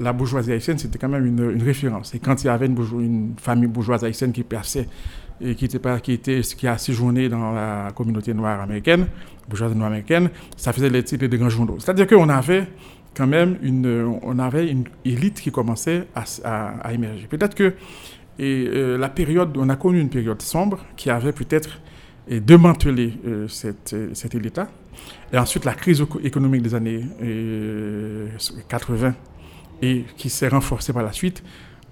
[0.01, 2.15] la bourgeoisie haïtienne, c'était quand même une, référence.
[2.15, 4.89] Et quand il y avait une, famille bourgeoise haïtienne qui perçait
[5.41, 9.07] et qui, était qui, était, qui a séjourné dans la communauté noire américaine,
[9.49, 11.77] bourgeoisie noire américaine, ça faisait les titres des grands journaux.
[11.79, 12.67] C'est-à-dire qu'on avait
[13.15, 17.27] quand même une, on avait une élite qui commençait à, émerger.
[17.27, 17.75] Peut-être que
[18.39, 21.81] et, euh, la période, on a connu une période sombre qui avait peut-être
[22.29, 24.69] démantelé euh, cette, cette élite-là.
[25.33, 27.05] Et ensuite, la crise économique des années
[28.69, 29.11] 80 euh,
[29.83, 31.43] et qui s'est renforcée par la suite,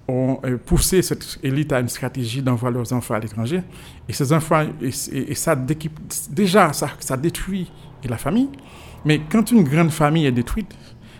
[0.09, 3.61] ont euh, poussé cette élite à une stratégie d'envoyer leurs enfants à l'étranger.
[4.07, 5.55] Et ces enfants, et, ça
[6.29, 7.71] déjà, ça, détruit
[8.07, 8.49] la famille.
[9.05, 10.75] Mais quand une grande famille est détruite,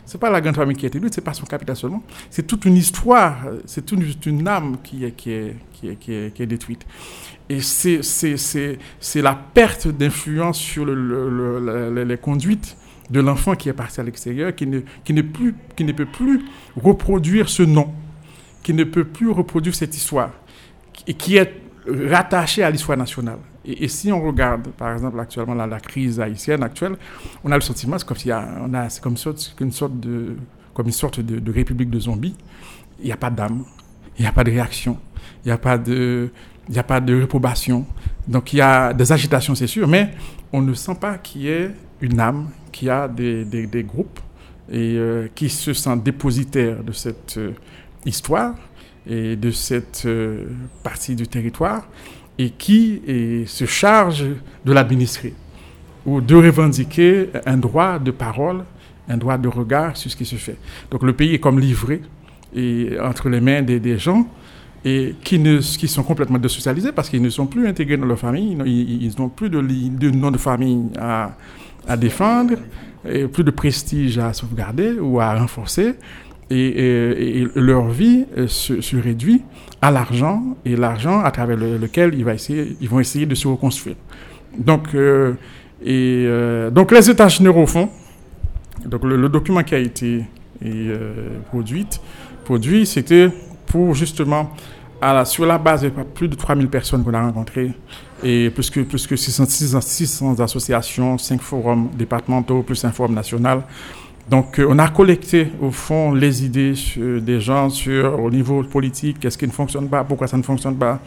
[0.05, 2.01] c'est pas la grande famille qui est détruite, c'est pas son capital seulement,
[2.32, 6.41] c'est toute une histoire, c'est toute une, âme qui est, qui est, qui est, qui
[6.41, 6.86] est, détruite.
[7.47, 12.75] Et c'est la perte d'influence sur le, les conduites
[13.10, 15.22] de l'enfant qui est parti à l'extérieur, qui ne, qui, ne
[15.91, 16.45] peut plus
[16.76, 17.93] reproduire ce nom,
[18.63, 20.32] qui ne peut plus reproduire cette histoire,
[21.08, 21.54] et qui est
[21.88, 23.39] rattaché à l'histoire nationale.
[23.65, 26.95] Et, si on regarde, par exemple, actuellement la, crise haïtienne actuelle,
[27.43, 28.17] on a le sentiment, c'est comme,
[28.98, 29.15] comme,
[29.67, 30.36] une sorte de,
[30.74, 32.36] comme une sorte de, république de zombies.
[33.00, 33.63] Il n'y a pas d'âme,
[34.17, 34.98] il n'y a pas de réaction,
[35.45, 35.60] il n'y a
[36.69, 37.86] il n'y a pas de réprobation.
[38.28, 40.12] Donc il y a des agitations, c'est sûr, mais
[40.54, 44.19] on ne sent pas qu'il y ait une âme, qui a des, des, groupes
[44.71, 47.51] et euh, qui se sentent dépositaires de cette euh,
[48.05, 48.55] histoire
[49.08, 50.45] et de cette euh,
[50.84, 51.88] partie du territoire
[52.38, 53.01] et qui
[53.47, 54.25] se chargent
[54.63, 55.34] de l'administrer
[56.05, 58.63] ou de revendiquer un droit de parole,
[59.10, 60.55] un droit de regard sur ce qui se fait.
[60.89, 62.01] Donc le pays est comme livré
[62.55, 64.25] et entre les mains des, des gens
[64.86, 68.19] et qui, ne, qui sont complètement désocialisés parce qu'ils ne sont plus intégrés dans leur
[68.19, 71.32] famille, ils n'ont plus de, de nom de famille à,
[71.89, 72.54] à défendre,
[73.10, 75.95] et plus de prestige à sauvegarder ou à renforcer.
[76.52, 79.43] Et, leur vie euh, se, réduit
[79.82, 83.95] à l'argent et l'argent à travers lequel ils, vont essayer de se reconstruire.
[84.58, 85.34] Donc, euh,
[85.84, 87.89] et, euh, donc les États généraux font.
[88.86, 90.23] Donc le, document qui a été
[91.49, 91.86] produit,
[92.45, 93.30] produit c'était
[93.67, 94.52] pour justement,
[95.01, 97.71] la, sur la base de plus de 3000 personnes qu'on a rencontrées,
[98.23, 99.45] et plus que, plus que 600,
[99.81, 103.63] 600, associations, 5 forums départementaux, plus un forum national.
[104.29, 109.19] Donc, euh, on a collecté, au fond, les idées des gens sur, au niveau politique,
[109.19, 110.99] qu'est-ce qui ne fonctionne pas, pourquoi ça ne fonctionne pas,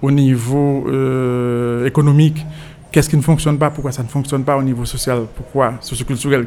[0.00, 2.44] au niveau euh, économique,
[2.90, 6.46] qu'est-ce qui ne fonctionne pas, pourquoi ça ne fonctionne pas, au niveau social, pourquoi, socioculturel,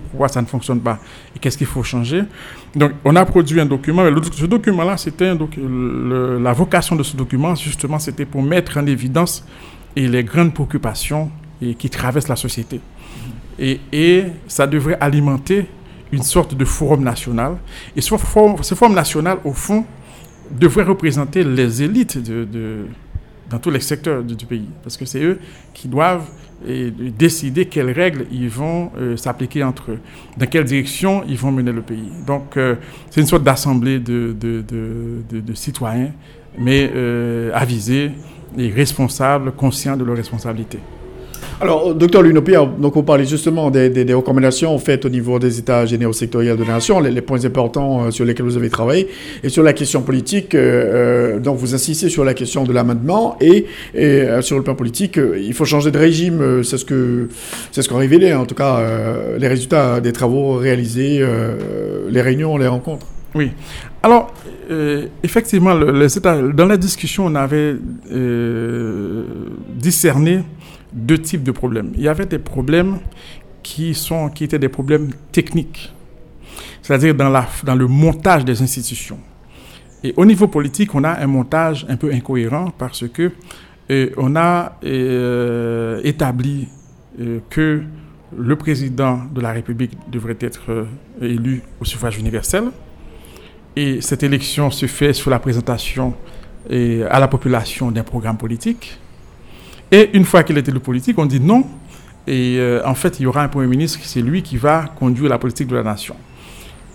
[0.00, 0.98] pourquoi ça ne fonctionne pas
[1.34, 2.22] et qu'est-ce qu'il faut changer.
[2.74, 4.02] Donc, on a produit un document.
[4.32, 9.44] ce document-là, c'était la vocation de ce document, justement, c'était pour mettre en évidence
[9.96, 11.30] les grandes préoccupations
[11.78, 12.80] qui traversent la société.
[13.58, 15.66] Et, ça devrait alimenter
[16.12, 17.56] une sorte de forum national.
[17.96, 19.84] Et ce forum, national, au fond,
[20.50, 22.86] devrait représenter les élites de
[23.50, 24.68] dans tous les secteurs du, pays.
[24.82, 25.38] Parce que c'est eux
[25.72, 26.26] qui doivent
[26.66, 29.98] décider quelles règles ils vont euh, s'appliquer entre eux,
[30.38, 32.08] dans quelle direction ils vont mener le pays.
[32.26, 32.76] Donc, euh,
[33.10, 34.34] c'est une sorte d'assemblée de,
[35.54, 36.12] citoyens,
[36.58, 38.12] mais euh, avisés
[38.56, 40.80] et responsables, conscients de leurs responsabilités.
[41.60, 46.12] Alors, docteur Lunopia, donc on parlait justement des, recommandations faites au niveau des États généraux
[46.12, 49.08] sectoriels de la nation, les, points importants euh, sur lesquels vous avez travaillé,
[49.42, 53.36] et sur la question politique, euh, euh, donc vous insistez sur la question de l'amendement,
[53.40, 53.66] et,
[54.40, 57.28] sur le plan politique, il faut changer de régime, c'est ce que
[57.70, 58.80] c'est ce qu'ont révélé en tout cas
[59.38, 61.24] les résultats des travaux réalisés,
[62.10, 63.06] les réunions, les rencontres.
[63.34, 63.50] Oui.
[64.02, 64.32] Alors,
[65.22, 67.76] effectivement, dans la discussion, on avait
[69.76, 70.42] discerné
[70.94, 71.92] deux types de problèmes.
[71.96, 72.98] Il y avait des problèmes
[73.62, 75.92] qui, sont, qui étaient des problèmes techniques,
[76.82, 79.18] c'est-à-dire dans, dans le montage des institutions.
[80.04, 83.32] Et au niveau politique, on a un montage un peu incohérent parce que
[83.90, 86.68] euh, on a euh, établi
[87.20, 87.82] euh, que
[88.36, 90.86] le président de la République devrait être
[91.20, 92.64] élu au suffrage universel.
[93.76, 96.14] Et cette élection se fait sous la présentation
[96.70, 98.98] à la population d'un programme politique.
[99.94, 101.64] Et une fois qu'il est élu politique, on dit non.
[102.26, 105.38] Et en fait, il y aura un Premier ministre, c'est lui qui va conduire la
[105.38, 106.16] politique de la nation.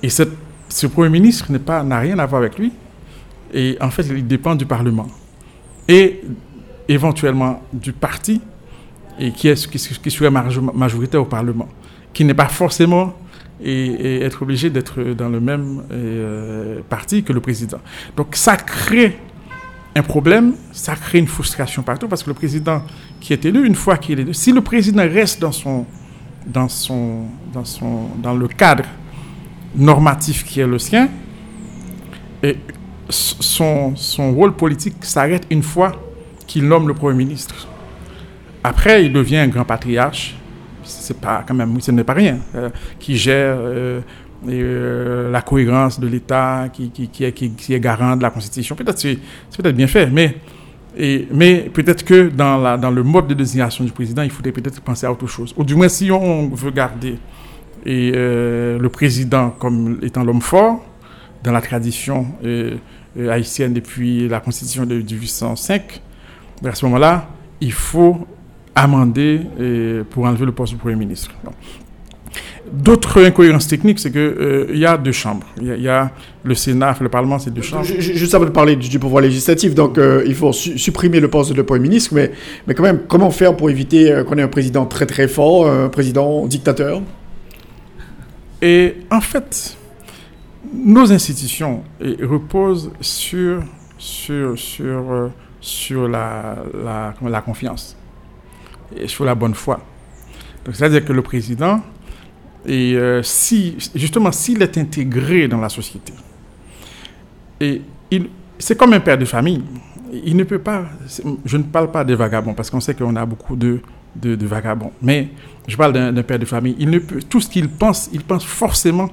[0.04, 1.50] Et ce Premier ministre
[1.84, 2.74] n'a rien à voir avec lui.
[3.54, 5.08] Et en fait, il dépend du Parlement.
[5.88, 6.20] Et
[6.90, 8.42] éventuellement du parti
[9.18, 11.70] et qui, est, qui, serait majoritaire au Parlement,
[12.12, 13.16] qui n'est pas forcément
[13.64, 17.80] et, être obligé d'être dans le même euh, parti que le président.
[18.18, 19.18] Donc ça crée
[19.96, 22.84] un problème, ça crée une frustration partout parce que le président
[23.20, 25.86] qui est élu, une fois qu'il est élu, si le président reste dans son,
[26.46, 28.86] dans son, dans son, dans le cadre
[29.76, 31.10] normatif qui est le sien,
[32.44, 32.58] et
[33.10, 35.92] son, son rôle politique s'arrête une fois
[36.48, 37.68] qu'il nomme le Premier ministre.
[38.64, 40.36] Après, il devient un grand patriarche,
[40.84, 44.02] c'est pas quand même, ce n'est pas rien, euh, qui gère euh,
[44.48, 48.76] euh, la cohérence de l'État, qui, est, qui, garant de la Constitution.
[48.76, 49.18] Peut-être c'est
[49.58, 50.38] peut-être bien fait, mais,
[51.32, 55.12] mais peut-être que dans, le mode de désignation du président, il faudrait peut-être penser à
[55.12, 55.54] autre chose.
[55.58, 57.18] Ou du moins, si on veut garder
[57.86, 60.84] et, le président comme étant l'homme fort,
[61.44, 62.28] dans la tradition
[63.18, 66.02] haïtienne depuis la Constitution de 1805,
[66.66, 67.30] à ce moment-là,
[67.62, 68.28] il faut
[68.76, 71.32] amender euh, pour enlever le poste du Premier ministre.
[72.72, 75.46] D'autres incohérences techniques, c'est qu'il euh, il y a deux chambres.
[75.62, 76.12] Il y, a
[76.44, 77.86] le Sénat, le Parlement, c'est deux chambres.
[77.86, 81.62] Juste avant de parler du, pouvoir législatif, donc euh, il faut supprimer le poste de
[81.62, 82.32] Premier ministre, mais,
[82.68, 85.90] mais quand même, comment faire pour éviter qu'on ait un président très très fort, un
[85.90, 87.02] président dictateur?
[88.62, 89.78] Et en fait,
[90.74, 91.84] nos institutions
[92.22, 93.64] reposent sur,
[93.98, 97.98] sur, sur sur la, la, la confiance
[98.96, 99.80] et sur la bonne foi.
[100.72, 101.82] C'est-à-dire que le président,
[102.66, 106.14] et, euh, si, justement, s'il est intégré dans la société,
[107.62, 107.82] et
[108.58, 109.64] c'est comme un père de famille,
[110.26, 110.86] il ne peut pas,
[111.46, 113.80] je ne parle pas des vagabonds, parce qu'on sait qu'on a beaucoup de,
[114.16, 115.30] de, vagabonds, mais
[115.68, 118.44] je parle d'un père de famille, il ne peut, tout ce qu'il pense, il pense
[118.44, 119.10] forcément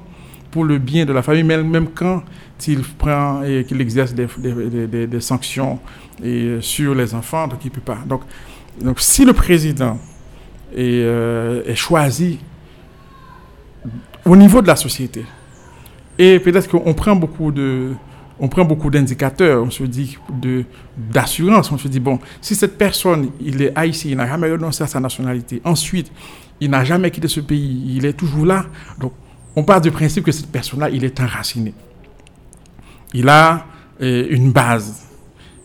[0.50, 2.22] pour le bien de la famille, même, quand
[2.66, 5.78] il prend et qu'il exerce des, des, des, sanctions
[6.22, 7.98] et sur les enfants, donc il ne peut pas.
[8.06, 8.22] Donc,
[8.80, 9.98] donc si le président
[10.74, 12.38] est, euh, est choisi
[14.26, 15.24] au niveau de la société,
[16.18, 17.92] et peut-être qu'on prend beaucoup de,
[18.38, 20.18] on prend beaucoup d'indicateurs, on se dit
[20.96, 24.84] d'assurance, on se dit bon, si cette personne, il est haïtien, il n'a jamais renoncé
[24.84, 26.10] à sa nationalité, ensuite,
[26.60, 28.66] il n'a jamais quitté ce pays, il est toujours là,
[28.98, 29.12] donc
[29.54, 31.72] on part du principe que cette personne-là, il est enraciné.
[33.14, 33.64] Il a
[34.02, 35.02] euh, une base.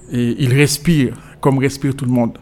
[0.10, 2.38] Et il respire comme respire tout le monde.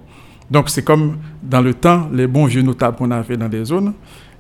[0.52, 3.94] Donc c'est comme dans le temps, les bons vieux notables qu'on avait dans des zones.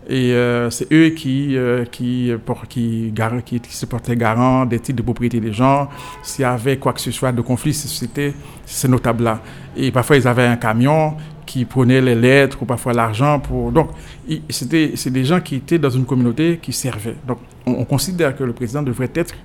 [0.09, 3.13] Et euh, c'est eux qui, euh, qui, pour, qui,
[3.45, 5.87] qui, qui, se portaient garant des titres de propriété des gens.
[6.23, 8.33] S'il y avait quoi que ce soit de conflit, c'était
[8.65, 9.39] ces notables-là.
[9.77, 13.71] Et parfois, ils avaient un camion qui prenaient les lettres ou parfois l'argent pour...
[13.71, 13.91] Donc,
[14.49, 17.15] c'était, des gens qui étaient dans une communauté qui servaient.
[17.27, 19.35] Donc, on considère que le président devrait être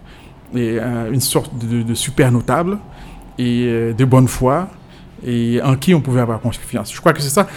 [0.57, 2.79] euh, une sorte de, super notable
[3.38, 4.68] et euh, de bonne foi
[5.27, 6.94] et en qui on pouvait avoir confiance.
[6.94, 7.48] Je crois que c'est ça.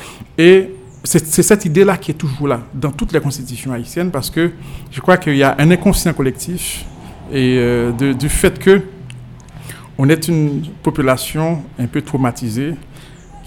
[1.08, 4.52] C'est cette idée-là qui est toujours là dans toutes les constitutions haïtiennes parce que
[4.92, 6.84] je crois qu'il y a un inconscient collectif
[7.32, 8.82] et euh, du fait que
[9.98, 12.76] on est une population un peu traumatisée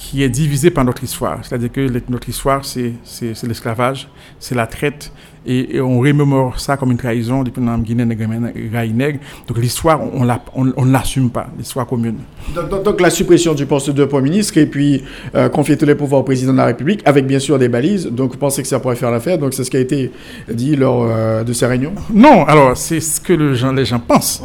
[0.00, 1.40] qui est divisée par notre histoire.
[1.42, 2.94] C'est-à-dire que notre histoire, c'est
[3.42, 4.08] l'esclavage,
[4.38, 5.12] c'est la traite,
[5.46, 10.24] et, on remémore ça comme une trahison depuis la Guinée Donc l'histoire, on
[10.64, 12.16] ne l'assume pas, l'histoire commune.
[12.54, 16.22] Donc, la suppression du poste de Premier ministre et puis euh, confier tous les pouvoirs
[16.22, 18.06] au président de la République, avec bien sûr des balises.
[18.06, 19.38] Donc vous pensez que ça pourrait faire l'affaire?
[19.38, 20.12] Donc c'est ce qui a été
[20.50, 21.92] dit lors euh, de ces réunions?
[22.12, 24.42] Non, alors c'est ce que le les gens pensent.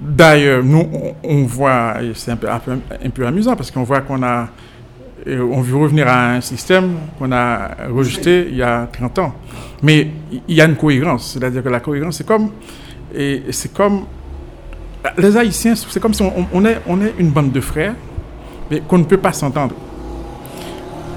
[0.00, 0.88] D'ailleurs, nous,
[1.22, 4.48] on, voit, c'est un peu, un peu amusant parce qu'on voit qu'on a
[5.28, 9.34] on veut revenir à un système qu'on a rejeté il y a 30 ans.
[9.82, 10.08] Mais
[10.48, 12.50] il y a une cohérence, c'est-à-dire que la cohérence, c'est comme,
[13.50, 14.04] c'est comme,
[15.18, 17.94] les Haïtiens, c'est comme si on, est, on est une bande de frères,
[18.70, 19.74] mais qu'on ne peut pas s'entendre.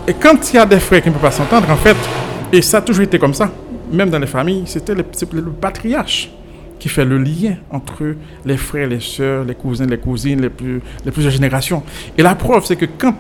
[0.08, 1.98] Et quand il y a des frères qui ne peuvent pas s'entendre, en fait,
[2.52, 3.52] et ça a toujours été comme ça,
[3.92, 6.32] même dans les familles, c'était le, le, patriarche
[6.80, 8.16] qui fait le lien entre
[8.46, 11.84] les frères, les sœurs, les cousins, les cousines, les, plus, les plusieurs générations.
[12.18, 13.16] Et la preuve, c'est que quand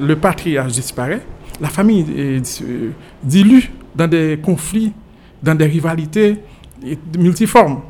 [0.00, 1.20] le patriarche disparaît,
[1.60, 2.90] la famille est euh,
[3.22, 4.92] dilue dans des conflits,
[5.42, 6.36] dans des rivalités
[7.18, 7.80] multiformes.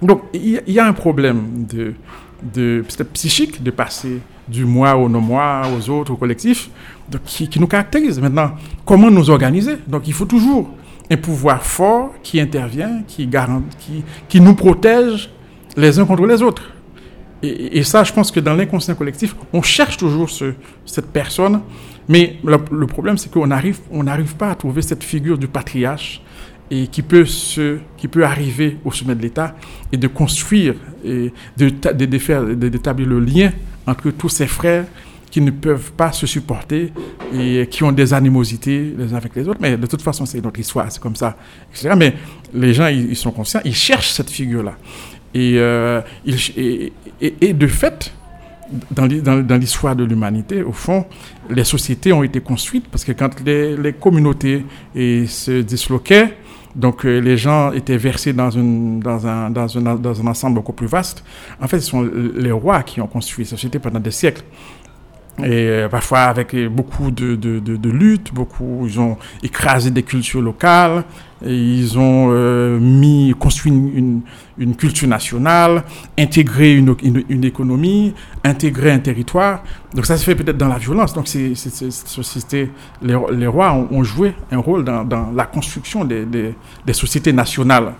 [0.00, 1.94] Donc, il y, a un problème de,
[2.54, 6.70] de psychique de passer du moi au non-moi, aux autres, au collectif,
[7.24, 8.20] qui, nous caractérise.
[8.20, 8.52] Maintenant,
[8.84, 9.76] comment nous organiser?
[9.86, 10.70] Donc, il faut toujours
[11.10, 13.28] un pouvoir fort qui intervient, qui,
[13.78, 15.30] qui, qui nous protège
[15.76, 16.70] les uns contre les autres.
[17.42, 20.54] Et, ça, je pense que dans l'inconscient collectif, on cherche toujours ce,
[20.86, 21.60] cette personne,
[22.08, 26.22] mais le, problème, c'est qu'on n'arrive on n'arrive pas à trouver cette figure du patriarche
[26.70, 29.54] et qui peut, se, qui peut arriver au sommet de l'État
[29.92, 30.74] et de construire
[31.04, 33.52] et de, d'établir le lien
[33.86, 34.86] entre tous ses frères
[35.34, 36.92] qui ne peuvent pas se supporter
[37.36, 39.58] et qui ont des animosités les uns avec les autres.
[39.60, 41.36] Mais de toute façon, c'est notre histoire, c'est comme ça.
[41.96, 42.14] Mais
[42.54, 44.76] les gens, ils, sont conscients, ils cherchent cette figure-là.
[45.34, 48.12] Et, euh, de fait,
[48.92, 51.04] dans, l'histoire de l'humanité, au fond,
[51.50, 54.64] les sociétés ont été construites parce que quand les, communautés
[54.94, 56.32] se disloquaient,
[56.76, 61.24] donc euh, les gens étaient versés dans un ensemble beaucoup plus vaste.
[61.60, 64.44] En fait, ce sont les rois qui ont construit la société pendant des siècles.
[65.38, 70.40] Et euh, parfois avec beaucoup de, de, de, luttes, beaucoup, ils ont écrasé des cultures
[70.40, 71.02] locales,
[71.44, 74.20] ils ont euh, mis, construit une,
[74.58, 75.82] une, culture nationale,
[76.16, 76.94] intégré une,
[77.28, 78.14] une, économie,
[78.44, 79.64] intégré un territoire.
[79.92, 81.12] Donc ça se fait peut-être dans la violence.
[81.14, 82.70] Donc c'est, société,
[83.02, 86.54] les, les, rois ont, joué un rôle dans, dans la construction des, des,
[86.86, 87.92] des sociétés nationales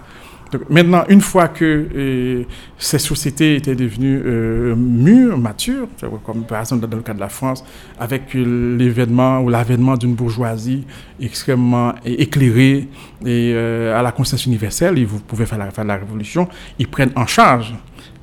[0.69, 2.45] maintenant, une fois que euh,
[2.79, 5.89] ces sociétés étaient devenues euh, mûres, matures,
[6.25, 7.65] comme par exemple dans le cas de la France,
[7.99, 10.85] avec l'événement ou l'avènement d'une bourgeoisie
[11.21, 12.89] extrêmement éclairée
[13.25, 16.49] et euh, à la conscience universelle, et vous pouvez faire la, faire la révolution,
[16.79, 17.75] ils prennent en charge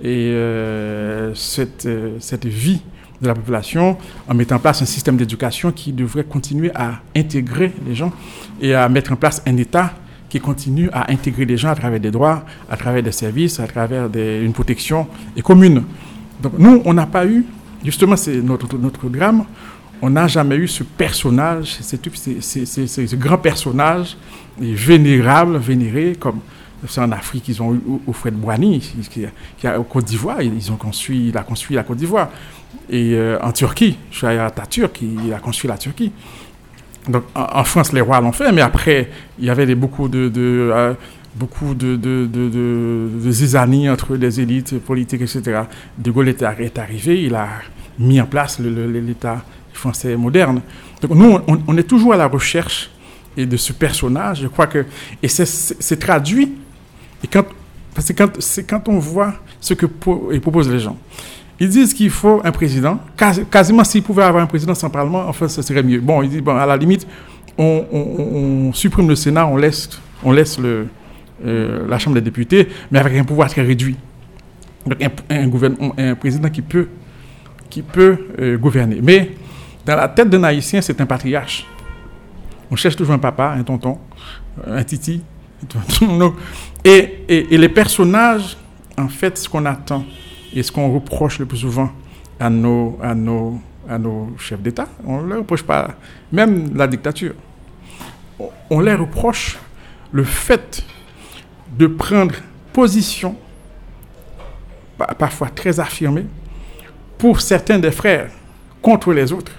[0.04, 0.36] et,
[1.36, 1.88] cette,
[2.20, 2.82] cette vie
[3.22, 7.72] de la population en mettant en place un système d'éducation qui devrait continuer à intégrer
[7.86, 8.12] les gens
[8.60, 9.94] et à mettre en place un État
[10.32, 13.68] qui continue à intégrer les gens à travers des droits, à travers des services, à
[13.68, 15.06] travers une protection
[15.36, 15.84] et commune.
[16.42, 17.46] Donc nous, on n'a pas eu,
[17.84, 19.44] justement, c'est notre, notre drame,
[20.02, 24.16] on n'a jamais eu ce personnage, ce grand personnage
[24.58, 26.40] vénérable, vénéré, comme
[26.88, 27.82] c'est en Afrique, ils ont eu
[28.14, 29.26] Fred Bouani, qui,
[29.58, 32.30] qui a, au Côte d'Ivoire, ils ont construit, il a construit la Côte d'Ivoire.
[32.90, 36.12] Et euh, en Turquie, je suis allé à Turquie, il a construit la Turquie.
[37.34, 43.32] En, France, les rois l'ont fait, mais après, il y avait beaucoup euh, de, de,
[43.32, 45.62] zizanie entre les élites politiques, etc.
[45.98, 47.48] De Gaulle est, arrivé, il a
[47.98, 49.44] mis en place l'État
[49.74, 50.62] français moderne.
[51.02, 52.92] Donc, nous, on, est toujours à la recherche
[53.36, 54.42] de ce personnage.
[54.42, 54.86] Je crois que.
[55.24, 56.54] Et c'est traduit.
[57.24, 57.46] Et quand,
[57.96, 60.98] parce que c'est quand on voit ce que proposent les gens.
[61.62, 62.98] Ils disent qu'il faut un président.
[63.52, 66.00] quasiment s'ils pouvaient avoir un président sans parlement, enfin, ce serait mieux.
[66.00, 67.06] Bon, ils disent, bon, à la limite,
[67.56, 69.88] on, supprime le Sénat, on laisse,
[70.24, 73.96] on laisse euh, la Chambre des députés, mais avec un pouvoir très réduit.
[74.88, 76.88] Donc, un, président qui peut,
[78.40, 78.98] euh, gouverner.
[79.04, 79.30] Mais
[79.86, 81.68] dans la tête d'un haïtien, c'est un patriarche.
[82.72, 84.00] On cherche toujours un papa, un tonton,
[84.66, 85.22] un titi.
[86.84, 88.58] Et, et, et les personnages,
[88.98, 90.04] en fait, ce qu'on attend
[90.54, 91.90] et ce qu'on reproche le plus souvent
[92.40, 95.96] à nos, à nos, à nos chefs d'État, on ne leur reproche pas,
[96.32, 97.34] même la dictature,
[98.70, 99.58] on leur reproche
[100.12, 100.84] le fait
[101.78, 102.36] de prendre
[102.74, 103.36] position,
[105.18, 106.26] parfois très affirmée,
[107.18, 108.30] pour certains des frères
[108.82, 109.54] contre les autres.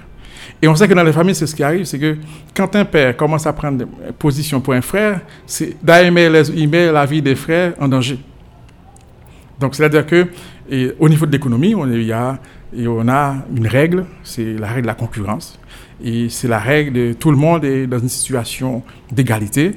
[0.60, 2.16] Et on sait que dans les familles, c'est ce qui arrive, c'est que
[2.54, 3.84] quand un père commence à prendre
[4.18, 8.18] position pour un frère, c'est il met la vie des frères en danger.
[9.58, 10.28] Donc, c'est-à-dire que
[10.70, 11.82] et au niveau de l'économie, on,
[13.08, 15.58] a, une règle, c'est la règle de la concurrence.
[16.04, 19.72] Et c'est la règle de tout le monde est dans une situation d'égalité.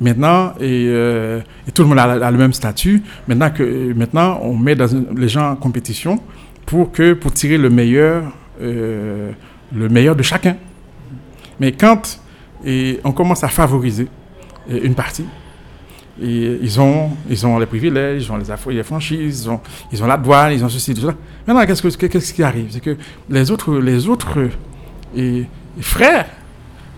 [0.00, 1.40] Maintenant, et, euh,
[1.74, 3.02] tout le monde a, le même statut.
[3.26, 4.76] Maintenant, que, maintenant on met
[5.16, 6.20] les gens en compétition
[6.66, 8.24] pour, que, pour tirer le meilleur,
[8.60, 9.32] euh,
[9.74, 10.56] le meilleur de chacun.
[11.60, 12.20] Mais quand
[13.04, 14.08] on commence à favoriser
[14.70, 15.24] euh, une partie,
[16.20, 19.60] ils, ont, ils ont les privilèges, ils ont les, les franchises, ils ont,
[19.92, 21.14] ils ont la douane, ils ont ceci, tout ça.
[21.46, 22.68] Maintenant, qu'est-ce, qui arrive?
[22.70, 22.96] C'est que
[23.28, 24.48] les autres, les autres
[25.16, 25.44] et,
[25.80, 26.26] frères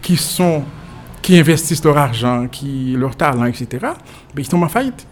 [0.01, 0.63] qui, sont,
[1.21, 3.95] qui investissent leur argent, qui, leur talent, etc., ben,
[4.39, 5.07] ils tombent en faillite.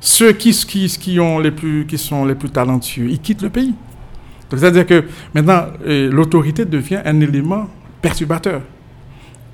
[0.00, 3.50] Ceux qui, qui, qui, ont les plus, qui sont les plus talentueux, ils quittent le
[3.50, 3.74] pays.
[4.50, 7.68] c'est-à-dire que maintenant, l'autorité devient un élément
[8.00, 8.62] perturbateur.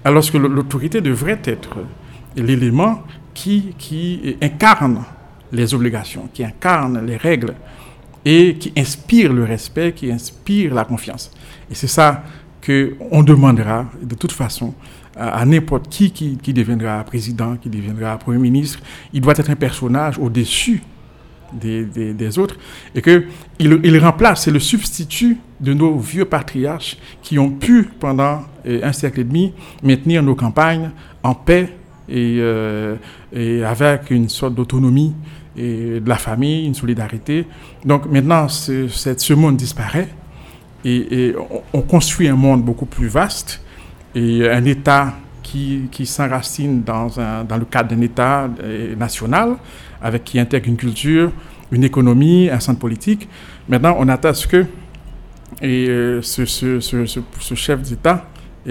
[0.04, 1.78] Alors que l'autorité devrait être
[2.34, 3.02] l'élément
[3.78, 5.04] qui, incarne
[5.52, 7.54] les obligations, qui incarne les règles
[8.24, 11.30] et qui inspire le respect, qui inspire la confiance.
[11.70, 12.24] Et c'est ça
[12.64, 14.74] qu'on demandera de toute façon
[15.16, 18.80] à, n'importe qui, qui deviendra président, qui deviendra Premier ministre,
[19.12, 20.82] il doit être un personnage au-dessus
[21.52, 22.56] des, autres,
[22.94, 23.24] et qu'il
[23.58, 28.92] il remplace, c'est le substitut de nos vieux patriarches qui ont pu, pendant euh, un
[28.92, 30.90] siècle et demi, maintenir nos campagnes
[31.22, 31.72] en paix
[32.08, 32.96] et, euh,
[33.32, 35.14] et avec une sorte d'autonomie
[35.56, 37.46] et de la famille, une solidarité.
[37.84, 40.08] Donc maintenant, ce, ce monde disparaît
[40.84, 41.34] et,
[41.72, 43.60] on, construit un monde beaucoup plus vaste
[44.14, 47.08] et un État qui, qui s'enracine dans,
[47.44, 49.56] dans le cadre d'un État euh, national
[50.00, 51.32] avec qui intègre une culture,
[51.72, 53.28] une économie, un centre politique.
[53.68, 54.66] Maintenant, on attend ce que
[55.60, 58.26] et, euh, ce, ce, ce, ce, chef d'État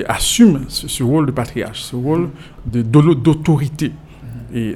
[0.06, 2.30] assume ce, rôle de patriarche, ce rôle
[2.66, 3.92] d'autorité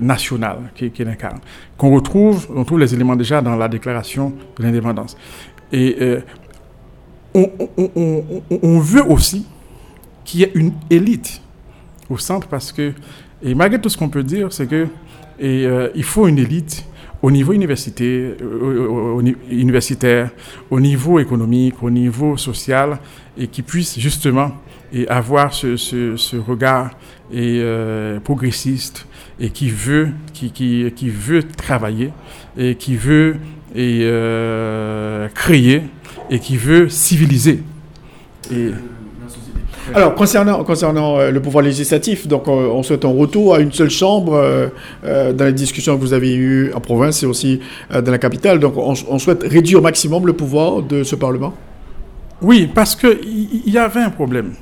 [0.02, 1.40] nationale qu'il incarne,
[1.78, 5.18] qu'on retrouve, on trouve les éléments déjà dans la déclaration de l'indépendance.
[5.72, 6.22] Et euh,
[7.34, 8.24] on, on,
[8.62, 9.46] on, veut aussi
[10.26, 11.42] qu'il y ait une élite
[12.10, 12.94] au centre parce que,
[13.42, 14.88] et malgré tout ce qu'on peut dire, c'est que
[15.40, 16.86] et, euh, il faut une élite
[17.22, 20.32] au niveau université, au, universitaire,
[20.70, 23.00] au niveau économique, au niveau social,
[23.38, 24.52] et qui puisse justement
[24.94, 26.92] et avoir ce, ce, ce regard
[27.32, 29.08] et, euh, progressiste
[29.40, 32.12] et qui veut, qui, qui, qui, veut travailler
[32.58, 33.38] et qui veut
[33.76, 35.84] et, euh, créer
[36.30, 37.64] et qui veut civiliser.
[38.52, 38.72] Et,
[39.94, 43.72] alors, concernant, concernant euh, le pouvoir législatif, donc euh, on souhaite un retour à une
[43.72, 44.70] seule chambre
[45.04, 47.60] euh, dans les discussions que vous avez eues en province et aussi
[47.92, 48.60] dans la capitale.
[48.60, 51.54] Donc, on, souhaite réduire au maximum le pouvoir de ce Parlement?
[52.42, 53.20] Oui, parce qu'il
[53.66, 54.54] y, y, avait un problème.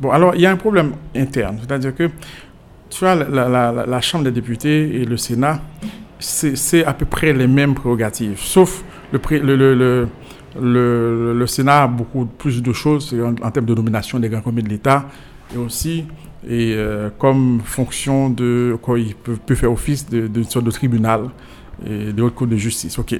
[0.00, 1.58] Bon, alors, il y a un problème interne.
[1.60, 2.10] C'est-à-dire que,
[2.88, 5.60] tu vois, la, Chambre des députés et le Sénat,
[6.18, 10.08] c'est à peu près les mêmes prérogatives, sauf le,
[10.60, 14.68] le, Sénat a beaucoup plus de choses en, termes de nomination des grands commis de
[14.68, 15.06] l'État
[15.54, 16.04] et aussi
[16.48, 21.28] et, euh, comme fonction de quoi il peut, faire office d'une sorte de tribunal
[21.86, 22.98] et de haute cour de justice.
[22.98, 23.18] Ok.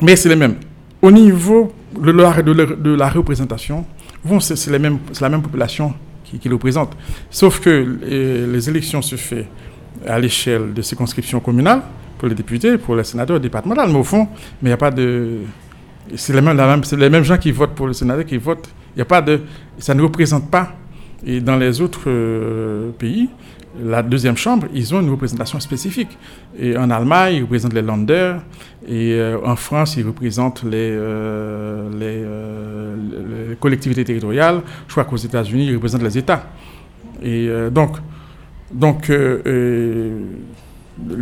[0.00, 0.56] Mais c'est les mêmes.
[1.02, 2.10] Au niveau de
[2.96, 3.84] la, représentation,
[4.40, 5.94] c'est la même population
[6.24, 6.96] qui, qui, le représente.
[7.30, 9.44] Sauf que les, élections se font
[10.06, 11.82] à l'échelle de circonscriptions communales
[12.18, 14.28] pour les députés, pour les sénateurs départementaux, mais au fond,
[14.62, 15.40] mais il n'y a pas de
[16.16, 18.68] c'est les, mêmes, les mêmes gens qui votent pour le Sénat qui votent.
[18.94, 19.40] Il y a pas de,
[19.78, 20.72] ça ne représente pas.
[21.26, 23.28] Et dans les autres euh, pays,
[23.82, 26.16] la deuxième chambre, ils ont une représentation spécifique.
[26.58, 28.36] Et en Allemagne, ils représentent les Länder.
[28.86, 31.88] Et euh, en France, ils représentent les, euh,
[33.50, 34.60] les, collectivités territoriales.
[34.86, 36.44] Je crois qu'aux États-Unis, ils représentent les États.
[37.22, 37.96] Et donc,
[38.72, 40.12] donc les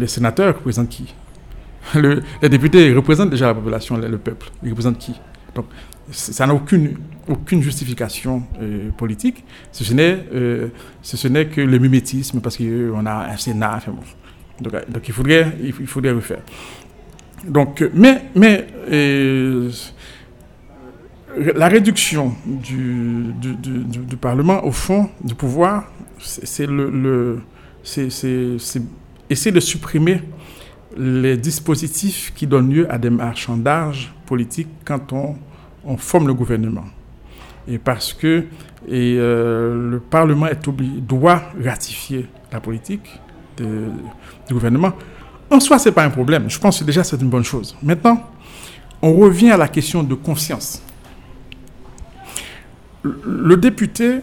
[0.07, 1.15] sénateurs représentent qui?
[1.95, 4.51] Le, les députés représentent déjà la population, le, peuple.
[4.63, 5.15] Ils représentent qui?
[6.11, 6.97] Ça n'a aucune,
[7.29, 9.45] aucune justification euh, politique.
[9.71, 10.69] Ce n'est, euh,
[11.03, 13.81] que le mimétisme parce qu'on a un Sénat.
[14.61, 16.43] donc, donc, il, faudrait, il, faudrait refaire.
[17.47, 19.71] Donc, mais, mais euh,
[21.37, 27.41] la réduction du, du, du, du, Parlement, au fond, du pouvoir, c'est le, le
[27.83, 28.09] c'est
[29.29, 30.23] essayer de supprimer
[30.97, 35.37] les dispositifs qui donnent lieu à des marchandages politiques quand on,
[35.85, 36.85] on forme le gouvernement.
[37.69, 38.45] Et parce que
[38.91, 43.09] euh, le Parlement doit ratifier la politique
[43.57, 44.93] du gouvernement.
[45.51, 46.49] En soi, ce n'est pas un problème.
[46.49, 47.77] Je pense que déjà, c'est une bonne chose.
[47.83, 48.31] Maintenant,
[49.01, 50.83] on revient à la question de conscience.
[53.03, 54.21] Le, député,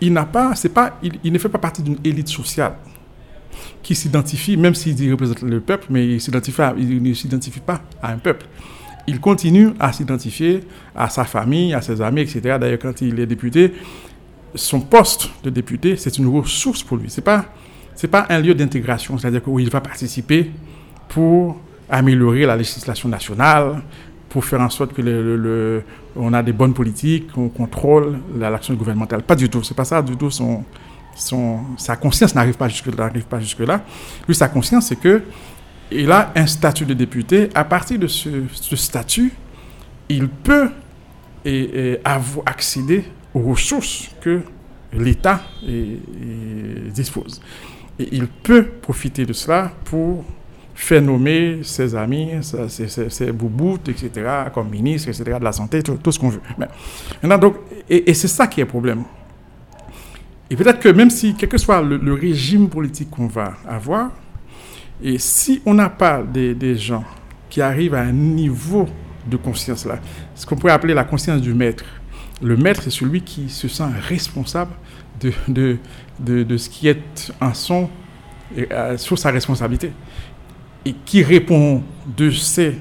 [0.00, 2.74] il n'a pas, c'est pas, il, il ne fait pas partie d'une élite sociale
[3.82, 8.46] qui s'identifie, même s'il représente le peuple, mais il ne s'identifie pas à un peuple.
[9.10, 10.60] Il continue à s'identifier
[10.94, 12.58] à sa famille, à ses amis, etc.
[12.60, 13.72] D'ailleurs, quand il est député,
[14.54, 17.10] son poste de député, c'est une ressource pour lui.
[17.10, 17.46] Ce n'est pas,
[18.08, 20.52] pas un lieu d'intégration, c'est-à-dire où il va participer
[21.08, 23.82] pour améliorer la législation nationale,
[24.28, 25.82] pour faire en sorte que le,
[26.14, 29.22] on a des bonnes politiques, qu'on contrôle l'action gouvernementale.
[29.22, 30.62] Pas du tout, c'est pas ça du tout son,
[31.76, 33.10] sa conscience n'arrive pas jusque-là.
[33.40, 33.80] Jusque -là.
[34.28, 35.20] Lui, sa conscience, c'est que
[35.92, 37.50] il a un statut de député.
[37.54, 39.32] À partir de ce, statut,
[40.08, 40.70] il peut
[42.44, 44.40] accéder aux ressources que
[44.92, 45.42] l'État
[46.94, 47.40] dispose.
[47.98, 50.24] Et il peut profiter de cela pour
[50.74, 54.10] faire nommer ses amis, ses, ses, bouboutes, etc.,
[54.54, 56.40] comme ministre, etc., de la santé, tout, ce qu'on veut.
[57.88, 59.04] Et c'est ça qui est le problème.
[60.50, 64.10] Et peut-être que même si, quel que soit le, régime politique qu'on va avoir,
[65.02, 67.04] et si on n'a pas des, gens
[67.48, 68.88] qui arrivent à un niveau
[69.26, 69.98] de conscience là,
[70.34, 71.84] ce qu'on pourrait appeler la conscience du maître,
[72.42, 74.72] Le maître, c'est celui qui se sent responsable
[75.20, 75.32] de,
[76.18, 77.90] de, de, ce qui est en son,
[78.56, 79.92] euh, sur sa responsabilité.
[80.86, 81.82] Et qui répond
[82.16, 82.78] de, ses,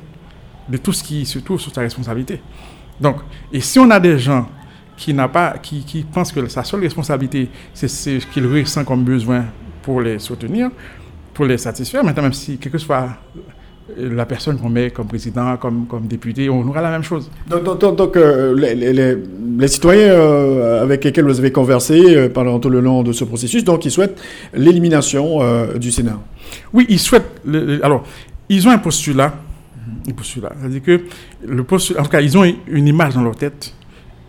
[0.70, 2.41] de tout ce qui se trouve sur sa responsabilité.
[3.01, 3.17] Donc,
[3.51, 4.47] et si on a des gens
[4.95, 9.45] qui, pas, qui, qui pensent que sa seule responsabilité, c'est ce qu'il ressent comme besoin
[9.82, 10.70] pour les soutenir,
[11.39, 13.07] pour les satisfaire, maintenant, même si, quel que soit
[13.95, 17.31] la personne qu'on met comme président, comme, comme député, on aura la même chose.
[17.49, 19.15] Donc, donc, donc euh, les, les,
[19.57, 23.23] les, citoyens euh, avec lesquels vous avez conversé euh, pendant tout le long de ce
[23.23, 24.21] processus, donc ils souhaitent
[24.53, 25.39] l'élimination
[25.77, 26.19] du Sénat.
[26.73, 27.39] Oui, ils souhaitent.
[27.45, 28.03] Le, alors,
[28.49, 29.33] ils ont un postulat.
[30.09, 30.51] Un postulat.
[30.59, 31.01] C'est-à-dire que
[31.47, 33.73] le postulat, en tout cas, ils ont une image dans leur tête,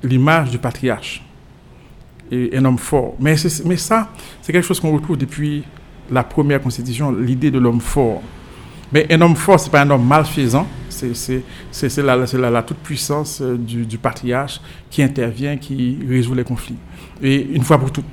[0.04, 1.24] l'image du patriarche.
[2.30, 3.16] Et un homme fort.
[3.18, 3.34] Mais,
[3.64, 4.10] mais ça,
[4.42, 5.64] c'est quelque chose qu'on retrouve depuis
[6.10, 8.22] la première constitution, l'idée de l'homme fort.
[8.92, 13.98] Mais un homme fort, ce n'est pas un homme malfaisant, c'est la, toute-puissance euh, du,
[13.98, 16.76] patriarche qui intervient, qui résout les conflits.
[17.22, 18.04] Et une fois pour toutes.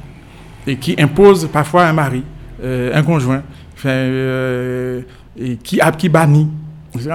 [0.66, 2.24] Et qui impose parfois un mari,
[2.62, 3.44] euh, un conjoint,
[3.86, 5.02] euh,
[5.64, 6.50] qui, bannit.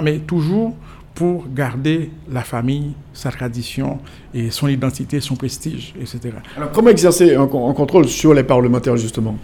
[0.02, 0.76] Mais toujours
[1.14, 3.98] pour garder la famille, sa tradition
[4.32, 6.36] et son identité, son prestige, etc.
[6.56, 9.36] Alors, comment exercer un contrôle sur les parlementaires, justement?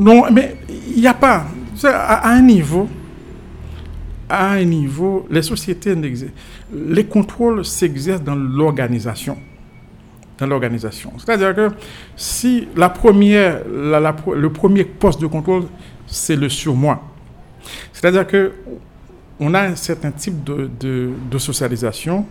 [0.00, 0.56] Non, mais
[0.94, 1.44] il n'y a pas
[1.84, 2.88] à un niveau,
[4.30, 5.94] à un niveau, les sociétés,
[6.72, 9.36] les contrôles s'exercent dans l'organisation.
[10.38, 11.12] Dans l'organisation.
[11.18, 11.68] C'est-à-dire que
[12.16, 15.64] si la le premier poste de contrôle,
[16.06, 17.02] c'est le surmoi.
[17.92, 18.52] C'est-à-dire que
[19.38, 22.24] on a un certain type de socialisation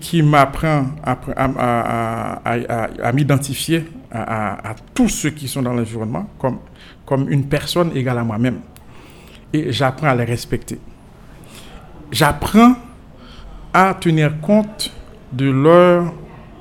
[0.00, 2.40] qui, m'apprend à,
[3.02, 6.58] à m'identifier à, tous ceux qui sont dans l'environnement comme
[7.06, 8.60] comme une personne égale à moi-même.
[9.52, 10.78] Et j'apprends à les respecter.
[12.10, 12.76] J'apprends
[13.72, 14.90] à tenir compte
[15.32, 16.12] de leurs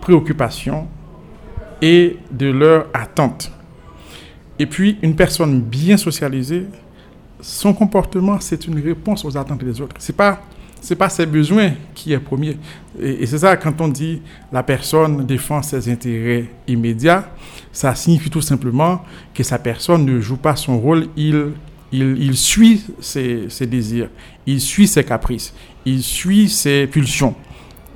[0.02, 0.88] préoccupations
[1.82, 3.52] et de leurs attentes.
[4.60, 6.68] Et puis, une personne bien socialisée,
[7.40, 9.96] son comportement, c'est une réponse aux attentes des autres.
[10.00, 10.42] C'est pas
[10.84, 12.58] c'est pas ses besoins qui est premier.
[13.02, 14.22] Et, c'est ça, quand on dit
[14.52, 17.32] la personne défend ses intérêts immédiats,
[17.72, 19.02] ça signifie tout simplement
[19.34, 21.52] que sa personne ne joue pas son rôle, il,
[21.94, 24.10] il, suit ses, ses, désirs,
[24.46, 25.54] il suit ses caprices,
[25.86, 27.34] il suit ses pulsions.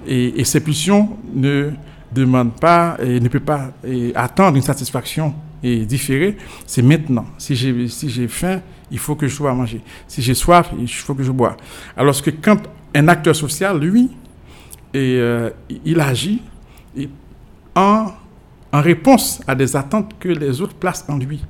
[0.08, 1.72] Et, et ces pulsions ne
[2.14, 3.74] demandent pas et ne peut pas
[4.16, 6.38] attendre une satisfaction et différée.
[6.66, 7.26] C'est maintenant.
[7.38, 8.62] Si j'ai si faim,
[8.92, 9.82] il faut que je sois à manger.
[10.08, 11.58] Si j'ai soif, il faut que je bois.
[11.98, 12.62] Alors que quand
[12.96, 14.10] un acteur social, lui,
[14.96, 15.50] euh,
[15.86, 16.42] il agit
[17.76, 18.08] en,
[18.72, 21.44] en réponse à des attentes que les autres placent en lui.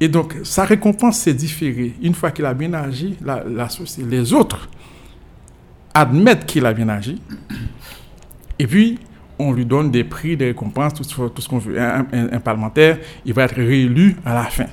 [0.00, 1.94] Et donc, sa récompense s'est différée.
[2.02, 3.68] Une fois qu'il a bien agi, la, la,
[4.08, 4.68] les autres
[5.94, 7.20] admettent qu'il a bien agi.
[8.58, 8.98] Et puis,
[9.38, 11.80] on lui donne des prix, des récompenses, tout, ce qu'on veut.
[11.80, 14.66] Un, un, un, parlementaire, il va être réélu à la fin.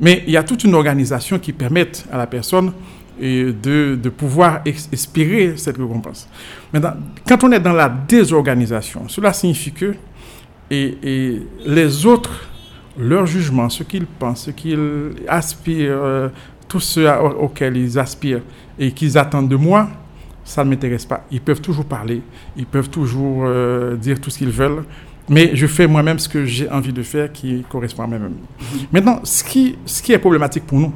[0.00, 2.72] Mais il y a toute une organisation qui permet à la personne
[3.20, 6.28] et de, de pouvoir espérer cette récompense.
[6.72, 6.94] Maintenant,
[7.26, 9.94] quand on est dans la désorganisation, cela signifie que
[10.70, 12.48] et, et les autres,
[12.98, 16.28] leur jugement, ce qu'ils pensent, ce qu'ils aspirent, euh,
[16.68, 17.00] tout ce
[17.38, 18.42] auquel ils aspirent
[18.78, 19.88] et qu'ils attendent de moi,
[20.44, 21.24] ça ne m'intéresse pas.
[21.30, 22.22] Ils peuvent toujours parler,
[22.56, 24.84] ils peuvent toujours euh, dire tout ce qu'ils veulent,
[25.28, 28.34] mais je fais moi-même ce que j'ai envie de faire qui correspond à moi-même.
[28.92, 30.92] Maintenant, ce qui, ce qui est problématique pour nous,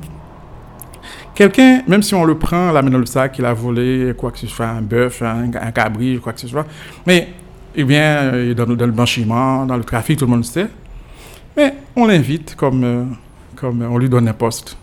[1.38, 4.32] Quelqu'un, même si on le prend la main dans le sac, il a volé quoi
[4.32, 6.66] que ce soit, un bœuf, un, un cabri, quoi que ce soit,
[7.06, 7.28] mais,
[7.76, 10.66] eh bien, dans, dans, le blanchiment, dans le trafic, tout le monde sait.
[11.56, 13.04] Mais on l'invite comme, euh,
[13.54, 14.76] comme on lui donne un poste,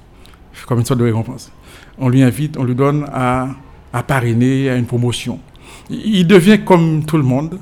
[0.65, 1.51] comme une sorte de récompense.
[1.97, 3.49] On lui invite, on lui donne à,
[3.91, 5.39] à parrainer à une promotion.
[5.89, 7.59] Il devient comme tout le monde.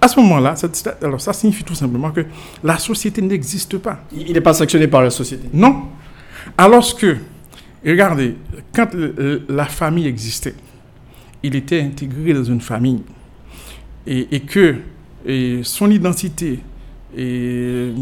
[0.00, 0.54] À ce moment-là,
[1.02, 2.24] alors ça signifie tout simplement que
[2.62, 4.04] la société n'existe pas.
[4.12, 5.48] Il n'est pas sanctionné par la société.
[5.52, 5.86] Non.
[6.56, 7.16] Alors que
[7.90, 8.36] regardez,
[8.72, 8.90] quand
[9.48, 10.54] la famille existait,
[11.42, 13.02] il était intégré dans une famille
[14.06, 14.76] et, que
[15.62, 16.60] son identité
[17.16, 17.92] et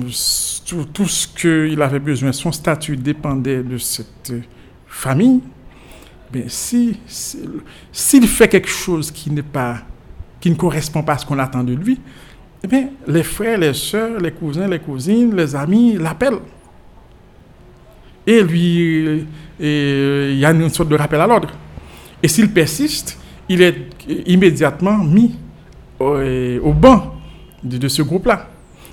[0.93, 4.33] tout, ce qu'il avait besoin, son statut dépendait de cette
[4.87, 5.41] famille.
[6.33, 9.79] Mais si s'il fait quelque chose qui n'est pas
[10.41, 12.01] qui ne correspond pas à ce qu'on attend de lui,
[12.65, 16.41] eh les frères, les sœurs, les cousins, les cousines, les amis l'appellent.
[18.27, 19.27] Et lui,
[19.61, 21.51] et il y a une sorte de rappel à l'ordre.
[22.23, 23.77] Et s'il persiste, il est
[24.27, 25.37] immédiatement mis
[25.99, 26.17] au,
[26.63, 27.15] au banc
[27.63, 28.49] de, de ce groupe-là.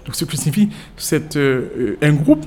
[0.06, 0.70] Donc, ce qui signifie
[1.36, 2.46] euh, un groupe,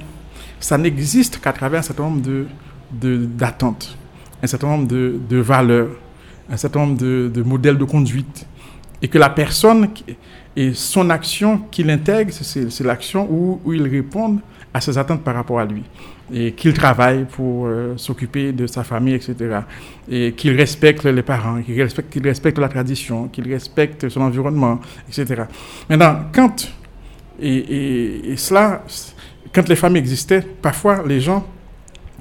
[0.58, 2.46] ça n'existe qu'à travers un certain nombre
[2.92, 3.96] d'attentes,
[4.40, 5.90] de, un certain nombre de, de, valeurs,
[6.50, 8.46] un certain nombre de, de modèles de conduite.
[9.02, 9.88] et que la personne
[10.56, 14.38] et son action qu'il intègre, c'est l'action où il répond
[14.74, 15.82] à ses attentes par rapport à lui
[16.32, 19.60] et qu'il travaille pour euh, s'occuper de sa famille, etc.
[20.08, 21.80] Et qu'il respecte les parents, qu'il
[22.22, 25.44] respecte, la tradition, qu'il respecte son environnement, etc.
[25.88, 26.70] Maintenant, quand,
[27.40, 28.84] et, cela,
[29.52, 31.46] quand les familles existaient, parfois les gens,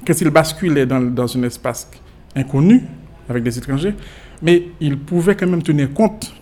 [0.06, 1.90] quand ils basculaient dans, dans un espace
[2.34, 2.82] inconnu
[3.28, 3.94] avec des étrangers,
[4.42, 6.32] mais ils pouvaient quand même tenir compte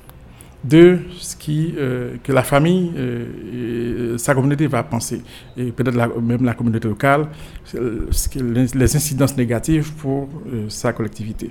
[0.65, 3.27] de ce qui, euh, que la famille, euh,
[4.19, 5.23] sa communauté va penser,
[5.57, 7.29] et peut-être même la communauté locale,
[7.75, 11.51] les, incidences négatives pour euh, sa collectivité.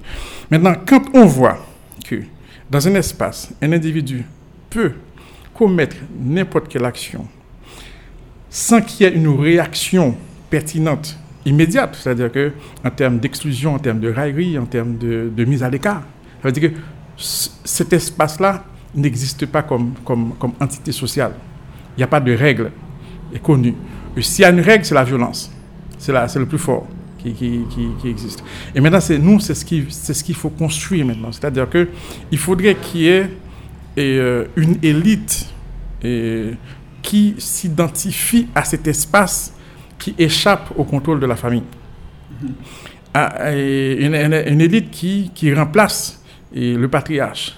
[0.51, 1.57] Maintenant, quand on voit
[2.05, 2.21] que
[2.69, 4.25] dans un espace, un individu
[4.69, 4.91] peut
[5.53, 7.27] commettre n'importe quelle action
[8.49, 10.15] sans qu'il y ait une réaction
[10.49, 12.51] pertinente, immédiate, c'est-à-dire que
[12.83, 16.01] en termes d'exclusion, en termes de raillerie, en termes de, mise à l'écart,
[16.41, 16.77] ça veut dire que
[17.17, 18.63] cet espace-là
[18.95, 19.93] n'existe pas comme,
[20.59, 21.33] entité sociale.
[21.97, 22.71] Il n'y a pas de règle
[23.41, 23.73] connue.
[24.21, 25.51] S'il y a une règle, c'est la violence.
[25.97, 26.87] C'est le plus fort
[27.17, 28.43] qui, qui, qui, existe.
[28.75, 31.31] Et maintenant, c'est nous, c'est ce qu'il ce qu'il faut construire maintenant.
[31.31, 33.29] C'est-à-dire qu'il faudrait qu'il y ait
[33.97, 35.47] euh, une élite
[36.03, 36.51] et,
[37.01, 39.53] qui s'identifie à cet espace
[39.97, 41.63] qui échappe au contrôle de la famille.
[43.13, 46.21] Ah, une, une, élite qui, qui remplace
[46.53, 47.57] le patriarche,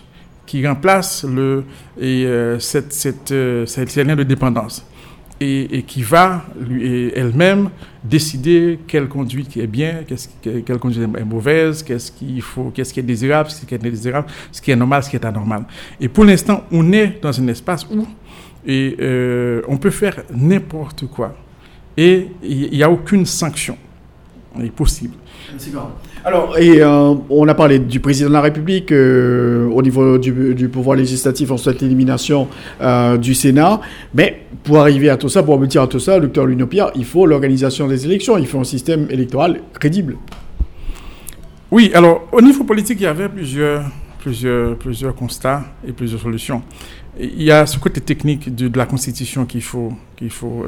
[0.50, 1.64] qui remplace le,
[2.02, 4.84] et, euh, cette, cette, lien de dépendance
[5.40, 6.44] et, qui va
[7.16, 7.70] elle-même
[8.04, 10.00] décider quelle conduite est bien,
[10.42, 12.42] quelle conduite est mauvaise, qu'est-ce qui
[12.98, 15.66] est désirable, ce qui est désirable, ce qui est normal, ce qui est anormal.
[16.02, 18.08] Et pour l'instant, on est dans un espace où
[18.68, 21.36] euh, on peut faire n'importe quoi
[21.96, 23.78] et il n'y a aucune sanction
[24.76, 25.14] possible.
[26.26, 30.68] Alors, et euh, on a parlé du président de la République, euh, au niveau du,
[30.68, 32.50] pouvoir législatif, on souhaite l'élimination
[32.82, 33.80] euh, du Sénat,
[34.14, 37.26] mais pour arriver à tout ça, pour aboutir à tout ça, docteur Lunopia, il faut
[37.26, 40.18] l'organisation des élections, il faut un système électoral crédible.
[41.72, 43.84] Oui, alors au niveau politique, il y avait plusieurs,
[44.20, 46.64] plusieurs, plusieurs constats et plusieurs solutions.
[47.18, 50.66] Il y a ce côté technique de, de la Constitution qu'il faut, qu'il faut,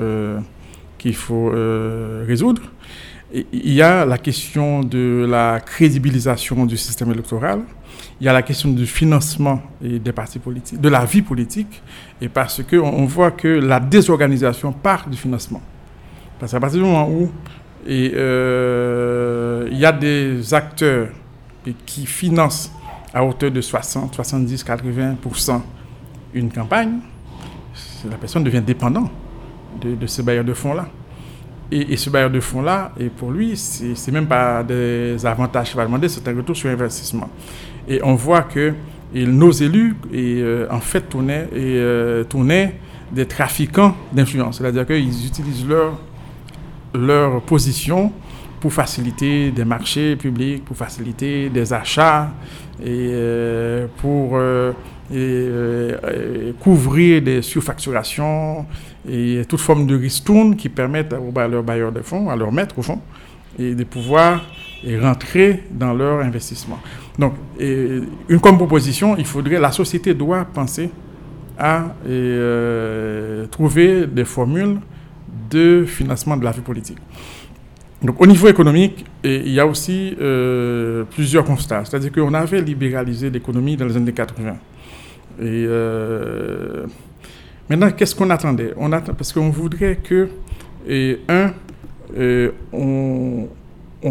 [0.97, 1.51] qu'il faut
[2.25, 2.61] résoudre
[3.33, 7.61] il y a la question de la crédibilisation du système électoral,
[8.19, 11.81] il y a la question du financement des partis politiques, de la vie politique,
[12.21, 15.61] et parce qu'on on voit que la désorganisation part du financement.
[16.39, 17.31] Parce qu'à partir du moment où
[17.87, 21.09] euh, il y a des acteurs
[21.85, 22.71] qui financent
[23.13, 25.61] à hauteur de 60, 70, 80%
[26.33, 26.99] une campagne,
[28.09, 29.11] la personne devient dépendante
[29.81, 30.87] de, de ce bailleur de fonds-là.
[31.73, 35.85] Et, ce bailleur de fonds-là, et pour lui, c'est même pas des avantages qu'il va
[35.85, 37.29] demander, c'est un retour sur investissement.
[37.87, 38.73] Et on voit que
[39.13, 42.75] nos élus, et, euh, en fait, tournaient, et, euh, tournaient
[43.11, 44.57] des trafiquants d'influence.
[44.57, 45.97] C'est-à-dire qu'ils utilisent leur,
[46.93, 48.11] leur position
[48.59, 52.31] pour faciliter des marchés publics, pour faciliter des achats
[52.81, 54.37] et euh, pour
[56.59, 58.65] couvrir des surfacturations
[59.09, 62.79] et toute forme de ristourne qui permettent à leurs bailleurs de fonds, à leurs maîtres
[62.79, 62.99] au fond,
[63.59, 64.41] et de pouvoir
[64.83, 66.79] et rentrer dans leur investissement.
[67.19, 70.89] Donc, une comme proposition, il faudrait, la société doit penser
[71.57, 74.79] à euh, trouver des formules
[75.49, 76.97] de financement de la vie politique.
[78.01, 81.85] Donc, au niveau économique, il y a aussi euh, plusieurs constats.
[81.85, 84.55] C'est-à-dire qu'on avait libéralisé l'économie dans les années 80.
[85.39, 86.85] Et euh,
[87.71, 88.73] Maintenant, qu'est-ce qu'on attendait?
[88.75, 90.27] On attend, Parce qu'on voudrait que,
[91.29, 91.53] un,
[92.73, 93.47] on,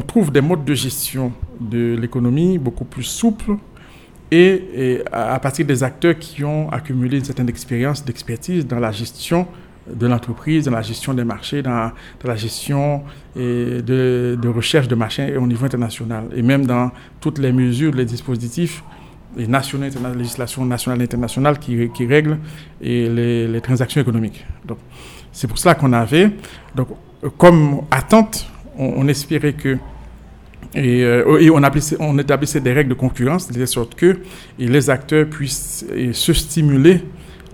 [0.07, 3.57] trouve des modes de gestion de l'économie beaucoup plus souples
[4.31, 9.47] et, à, partir des acteurs qui ont accumulé une certaine expérience, d'expertise dans la gestion
[9.93, 11.93] de l'entreprise, dans la gestion des marchés, dans,
[12.25, 13.03] la gestion
[13.37, 17.93] et de, de, recherche de marchés au niveau international, et même dans toutes les mesures,
[17.93, 18.83] les dispositifs
[19.37, 22.39] les nationaux, la législation nationale et internationale qui, qui règle
[22.81, 24.45] et les, transactions économiques.
[24.65, 24.79] Donc,
[25.33, 26.31] c'est pour cela qu'on avait,
[26.75, 26.89] donc,
[27.39, 29.77] comme attente, on, espérait que
[30.75, 31.61] et, euh, et on,
[32.01, 34.19] on, établissait des règles de concurrence de sorte que
[34.59, 37.03] les acteurs puissent se stimuler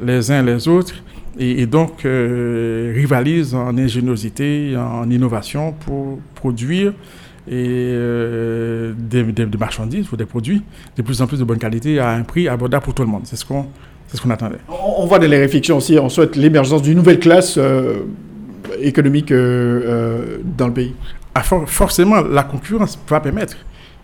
[0.02, 0.94] les uns les autres
[1.38, 6.92] et, donc euh, rivalisent en ingéniosité, en innovation pour produire
[7.48, 9.24] et euh, des,
[9.58, 10.62] marchandises ou des produits
[10.96, 13.22] de plus en plus de bonne qualité à un prix abordable pour tout le monde.
[13.24, 13.66] C'est ce qu'on
[14.12, 14.58] ce qu'on attendait.
[14.68, 18.04] On, voit dans les réflexions aussi, on souhaite l'émergence d'une nouvelle classe euh,
[18.80, 20.94] économique euh, dans le pays.
[21.34, 23.56] Ah, forcément, la concurrence va permettre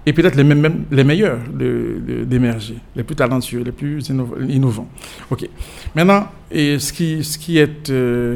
[0.05, 0.45] et peut-être les,
[0.91, 4.11] les meilleurs d'émerger, les plus talentueux, les plus
[4.49, 4.89] innovants.
[5.31, 5.49] OK.
[5.95, 7.91] Maintenant, et ce, qui, ce qui est,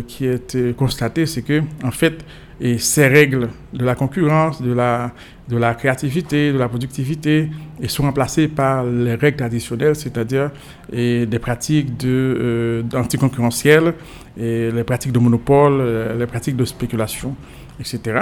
[0.07, 2.25] qui est constaté, c'est que, en fait,
[2.61, 5.13] et ces règles de la concurrence, de la,
[5.49, 7.51] de la créativité, de la productivité,
[7.81, 10.51] et sont remplacées par les règles traditionnelles, c'est-à-dire
[10.91, 13.95] des pratiques de, euh, anticoncurrentielles,
[14.39, 15.83] les pratiques de monopole,
[16.19, 17.35] les pratiques de spéculation,
[17.81, 18.21] etc.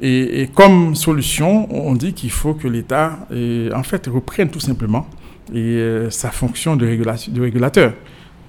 [0.00, 3.26] Et, comme solution, on dit qu'il faut que l'État,
[3.74, 5.06] en fait, reprenne tout simplement
[5.52, 7.92] et, euh, sa fonction de régulateur.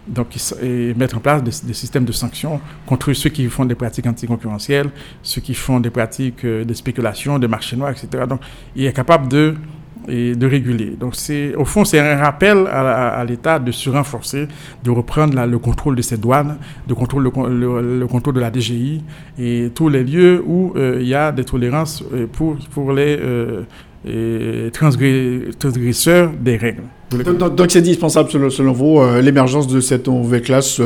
[0.08, 0.28] Donc,
[0.62, 4.90] et mettre en place des, systèmes de sanctions contre ceux qui font des pratiques anticoncurrentielles,
[5.22, 8.26] ceux qui font des pratiques euh, de spéculation, de marché noir, etc.
[8.28, 8.42] Donc,
[8.76, 9.56] il est capable de
[10.08, 10.96] de réguler.
[11.00, 11.16] Donc,
[11.58, 14.48] au fond, c'est un rappel à, l'État de se renforcer,
[14.84, 19.04] de reprendre le contrôle de ses douanes, de contrôle le, contrôle de la DGI
[19.40, 23.18] et tous les lieux où euh, il y a des tolérances euh, pour, pour les
[24.06, 26.84] euh, transgresseurs des règles.
[27.22, 30.82] Donc, c'est indispensable, selon, vous, l'émergence de cette nouvelle classe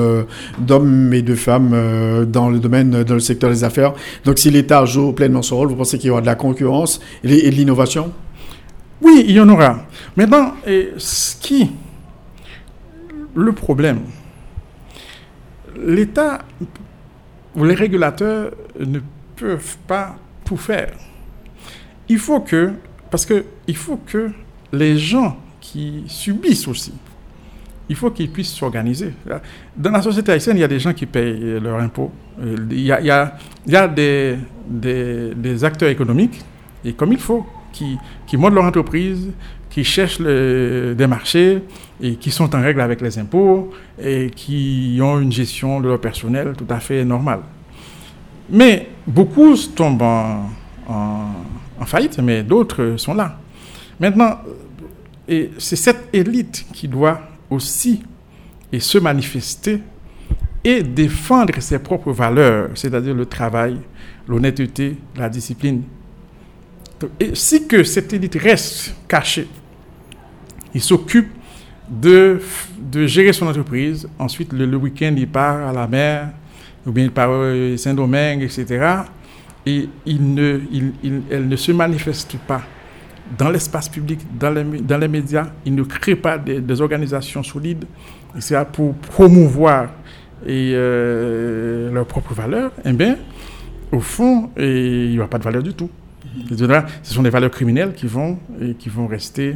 [0.60, 3.94] d'hommes et de femmes dans le domaine, dans le secteur des affaires.
[4.26, 7.00] Donc, si l'État joue pleinement son rôle, vous pensez qu'il y aura de la concurrence
[7.24, 8.12] et de l'innovation?
[9.02, 9.80] Oui, il y en aura.
[10.16, 10.54] Maintenant,
[10.98, 11.70] ce qui.
[13.36, 14.00] Le problème,
[15.86, 16.40] l'État
[17.56, 19.00] ou les régulateurs ne
[19.36, 20.94] peuvent pas tout faire.
[22.10, 22.72] Il faut que.
[23.12, 24.32] Parce qu'il faut que
[24.74, 25.38] les gens
[25.72, 26.94] qui subissent aussi,
[27.90, 29.14] il faut qu'ils puissent s'organiser.
[29.76, 32.12] Dans la société haïtienne, il y a des gens qui payent leurs impôts.
[32.42, 36.42] Il y a, des acteurs économiques,
[36.86, 39.30] et comme il faut, qui, qui montent leur entreprise,
[39.70, 41.62] qui cherchent des marchés
[42.02, 46.00] et qui sont en règle avec les impôts et qui ont une gestion de leur
[46.00, 47.42] personnel tout à fait normale.
[48.50, 50.50] Mais beaucoup tombent en,
[50.88, 53.38] en, faillite, mais d'autres sont là.
[54.00, 54.38] Maintenant,
[55.28, 58.04] et c'est cette élite qui doit aussi
[58.72, 59.82] et se manifester
[60.64, 63.78] et défendre ses propres valeurs, c'est-à-dire le travail,
[64.28, 65.84] l'honnêteté, la discipline,
[67.20, 69.48] et si que cette élite reste cachée,
[70.74, 71.30] il s'occupe
[71.88, 72.42] de,
[72.80, 74.08] de gérer son entreprise.
[74.20, 76.32] Ensuite, le, week-end, il part à la mer,
[76.86, 79.04] ou bien il part à Saint-Domingue, etc.
[79.66, 82.64] Et il ne, il, elle ne se manifeste pas
[83.38, 85.48] dans l'espace public, dans les, dans les médias.
[85.66, 87.86] Il ne crée pas des, organisations solides.
[88.40, 89.90] C'est pour promouvoir
[90.46, 92.72] et, euh, leurs propres valeurs.
[92.86, 93.18] Eh bien,
[93.92, 95.90] au fond, il n'y aura pas de valeur du tout.
[96.50, 99.56] Ce sont des valeurs criminelles qui vont, et qui vont rester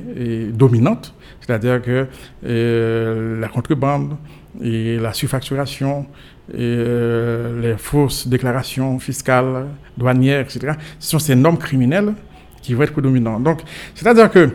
[0.52, 2.08] dominantes, c'est-à-dire que
[2.46, 4.16] euh, la contrebande
[4.62, 6.06] et la surfacturation
[6.54, 9.68] et euh, les fausses déclarations fiscales,
[9.98, 12.14] douanières, etc., ce sont ces normes criminelles
[12.62, 13.44] qui vont être prédominantes.
[13.44, 13.62] Donc,
[13.96, 14.50] c'est-à-dire que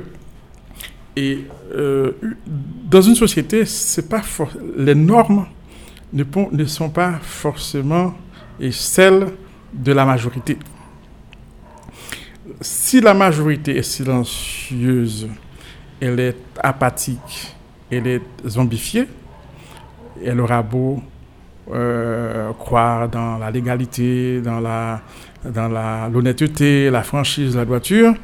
[1.16, 2.12] et, euh,
[2.84, 3.64] dans une société,
[4.08, 4.22] pas
[4.76, 5.46] les normes
[6.12, 8.14] ne, ne sont pas forcément
[8.60, 9.28] et celles
[9.72, 10.58] de la majorité
[12.60, 15.28] si la majorité est silencieuse,
[16.00, 17.54] elle est apathique,
[17.90, 19.08] elle est zombifiée,
[20.24, 21.02] elle aura beau
[21.72, 25.02] euh, croire dans la légalité, dans la
[25.52, 28.14] dans l'honnêteté, la franchise, la droiture,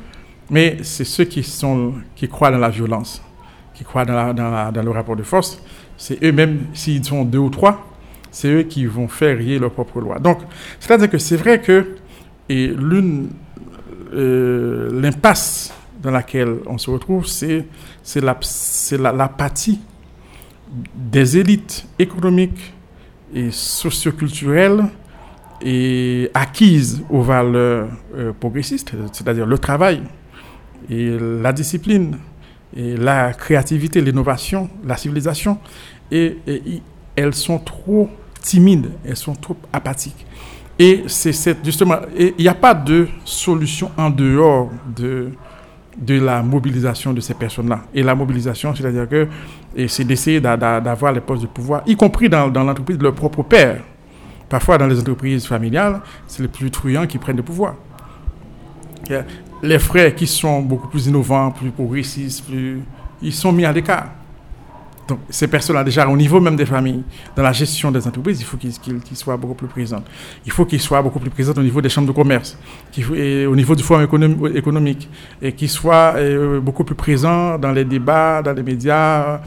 [0.51, 3.23] mais c'est ceux qui sont qui croient dans la violence,
[3.75, 5.63] qui croient dans, le rapport de force,
[5.97, 7.87] c'est eux-mêmes s'ils sont deux ou trois,
[8.31, 10.19] c'est eux qui vont faire rier leur propre loi.
[10.19, 10.39] Donc,
[10.81, 11.97] c'est-à-dire que c'est vrai que
[12.49, 12.75] et
[14.15, 17.65] euh, l'impasse dans laquelle on se retrouve, c'est
[19.01, 19.81] l'apathie
[20.95, 22.75] des élites économiques
[23.35, 24.85] et socioculturelles
[25.65, 30.03] et acquises aux valeurs euh, progressistes, c'est-à-dire le travail
[30.91, 32.19] et la discipline
[32.77, 35.59] et la créativité, l'innovation, la civilisation,
[36.11, 36.39] et
[37.15, 38.09] elles sont trop
[38.41, 40.27] timides, elles sont trop apathiques.
[40.79, 45.31] Et c'est justement, il n'y a pas de solution en dehors de,
[45.97, 47.85] de la mobilisation de ces personnes-là.
[47.95, 49.29] Et la mobilisation, c'est-à-dire que
[49.87, 53.43] c'est d'essayer d'avoir les postes de pouvoir, y compris dans, dans l'entreprise de leur propre
[53.43, 53.83] père.
[54.53, 57.75] Parfois, dans les entreprises familiales, c'est les plus truands qui prennent le pouvoir.
[59.63, 62.83] Les frères qui sont beaucoup plus innovants, plus progressistes, plus,
[63.23, 64.11] ils sont mis à l'écart.
[65.09, 67.03] Donc, ces personnes-là, déjà, au niveau même des familles,
[67.35, 70.05] dans la gestion des entreprises, il faut qu'ils soient beaucoup plus présents.
[70.45, 72.59] Il faut qu'ils soient beaucoup plus présents au niveau des chambres de commerce,
[72.99, 74.07] au niveau du forum
[74.55, 75.09] économique,
[75.41, 79.41] et qu'ils soient euh, beaucoup plus présents dans les débats, dans les médias,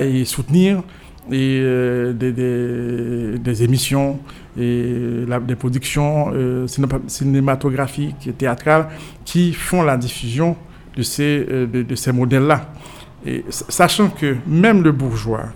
[0.00, 0.82] et soutenir
[1.30, 4.18] et, euh, des, émissions
[4.58, 6.66] et des productions euh,
[7.06, 8.88] cinématographiques et théâtrales
[9.24, 10.56] qui font la diffusion
[10.96, 12.72] de ces, de, ces modèles-là.
[13.50, 15.46] Sachant que même le bourgeois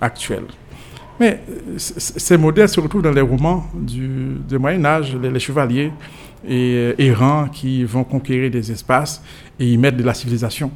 [0.00, 0.42] actuel,
[1.20, 1.40] mais
[1.76, 5.92] ces modèles se retrouvent dans les romans du, Moyen Âge, les, chevaliers
[6.46, 9.22] et, errants qui vont conquérir des espaces
[9.58, 10.70] et y mettre de la civilisation.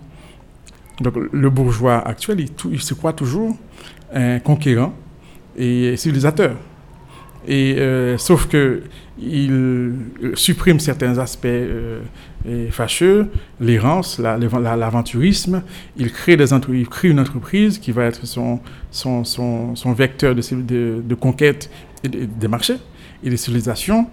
[1.00, 3.56] Donc le bourgeois actuel, il, il se croit toujours
[4.12, 4.92] un conquérant
[5.56, 6.56] et civilisateur.
[7.46, 8.82] Et, euh, sauf que
[9.18, 9.92] il
[10.34, 12.00] supprime certains aspects euh,
[12.70, 13.28] fâcheux,
[13.60, 15.62] l'errance, l'aventurisme.
[15.96, 16.36] il, crée
[17.04, 18.60] une entreprise qui va être son,
[19.94, 21.70] vecteur de, conquête
[22.02, 22.78] des marchés
[23.22, 24.06] et des civilisations.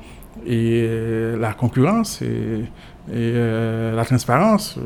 [0.45, 2.65] Et euh, la concurrence et
[3.11, 4.77] la transparence,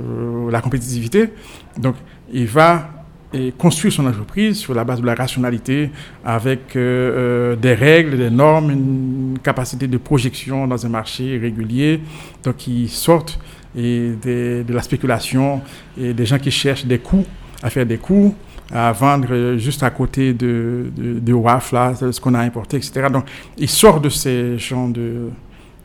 [0.49, 1.29] la compétitivité.
[1.77, 1.95] Donc,
[2.31, 3.02] il va
[3.33, 5.89] et construire son entreprise sur la base de la rationalité,
[6.23, 11.99] avec euh, euh, des règles, des normes, une capacité de projection dans un marché régulier,
[12.43, 13.39] donc qui sortent
[13.75, 15.61] et de la spéculation
[15.99, 17.25] et des gens qui cherchent des coûts,
[17.63, 18.35] à faire des coûts,
[18.71, 21.73] à vendre juste à côté de, de, de WAF,
[22.11, 23.07] ce qu'on a importé, etc.
[23.11, 23.25] Donc,
[23.57, 25.29] il sort de ces champs de,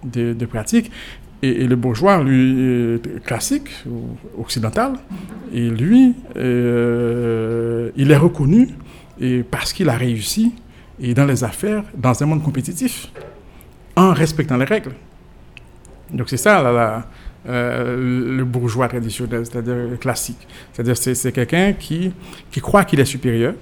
[0.04, 0.90] de, de pratiques.
[1.42, 3.68] Et, le bourgeois, lui, classique,
[4.36, 4.94] occidental,
[5.52, 8.68] et lui, euh, il est reconnu
[9.20, 10.52] et parce qu'il a réussi
[11.00, 13.08] et dans les affaires, dans un monde compétitif,
[13.94, 14.92] en respectant les règles.
[16.12, 17.06] Donc c'est ça
[17.48, 20.46] euh, le bourgeois traditionnel, c'est-à-dire classique.
[20.72, 22.12] C'est-à-dire c'est, c'est quelqu'un qui,
[22.50, 23.54] qui croit qu'il est supérieur.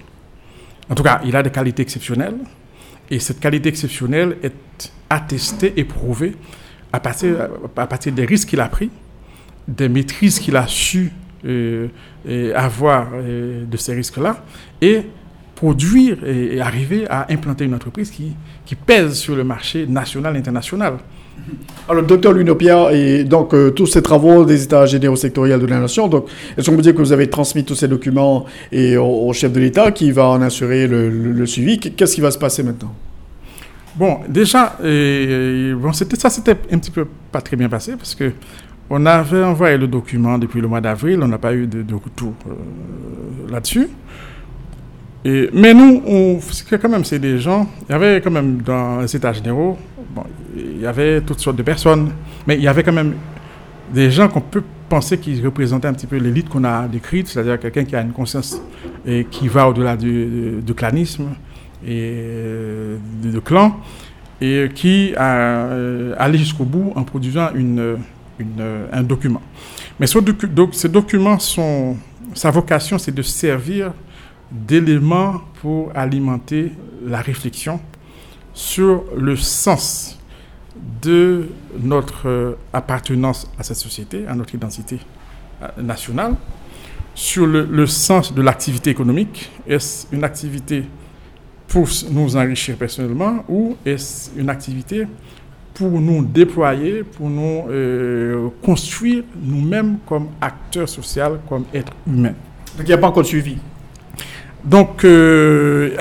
[0.88, 2.38] En tout cas, il a des qualités exceptionnelles.
[3.10, 6.34] Et cette qualité exceptionnelle est attestée et prouvée
[6.92, 7.48] à partir,
[8.12, 8.90] des risques qu'il a pris,
[9.68, 11.12] des maîtrises qu'il a su
[11.44, 11.88] euh,
[12.54, 14.42] avoir euh, de ces risques-là,
[14.80, 15.02] et
[15.54, 18.34] produire et, arriver à implanter une entreprise qui,
[18.74, 20.94] pèse sur le marché national et international.
[21.88, 25.78] Alors, docteur Lunopia, et donc euh, tous ces travaux des États généraux sectoriels de la
[25.78, 26.26] nation, donc
[26.56, 29.60] est-ce qu'on peut dire que vous avez transmis tous ces documents et au, chef de
[29.60, 31.78] l'État qui va en assurer le suivi?
[31.78, 32.92] Qu'est-ce qui va se passer maintenant?
[33.96, 38.32] Bon, déjà, bon, c'était, ça c'était un petit peu pas très bien passé parce que
[38.88, 42.34] on avait envoyé le document depuis le mois d'avril, on n'a pas eu de, retour
[42.46, 43.88] euh, là-dessus.
[45.24, 46.38] Et, mais nous, on,
[46.70, 49.76] quand même, c'est des gens, il y avait quand même dans les états généraux,
[50.14, 50.22] bon,
[50.56, 52.10] il y avait toutes sortes de personnes,
[52.46, 53.14] mais il y avait quand même
[53.92, 57.58] des gens qu'on peut penser qu'ils représentaient un petit peu l'élite qu'on a décrite, c'est-à-dire
[57.58, 58.60] quelqu'un qui a une conscience
[59.04, 61.30] et qui va au-delà du clanisme,
[61.84, 63.80] et euh, de, clans
[64.40, 67.48] et qui a euh, allé jusqu'au bout en produisant
[68.92, 69.42] un document.
[69.98, 70.18] Mais ce
[70.88, 71.96] documents, sont,
[72.34, 73.92] sa vocation, c'est de servir
[74.50, 76.72] d'éléments pour alimenter
[77.04, 77.80] la réflexion
[78.52, 80.18] sur le sens
[81.02, 81.48] de
[81.78, 84.98] notre euh, appartenance à cette société, à notre identité
[85.78, 86.34] nationale,
[87.14, 89.50] sur le, le sens de l'activité économique.
[89.66, 90.84] Est-ce une activité
[91.68, 95.06] pour nous enrichir personnellement ou est-ce une activité
[95.74, 102.34] pour nous déployer, pour nous euh, construire nous-mêmes comme acteurs sociaux, comme êtres humains.
[102.76, 103.58] Donc il n'y a pas encore de suivi
[104.64, 105.94] Donc, euh,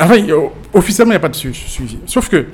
[0.74, 2.00] officiellement, il n'y a pas de suivi.
[2.06, 2.46] Sauf que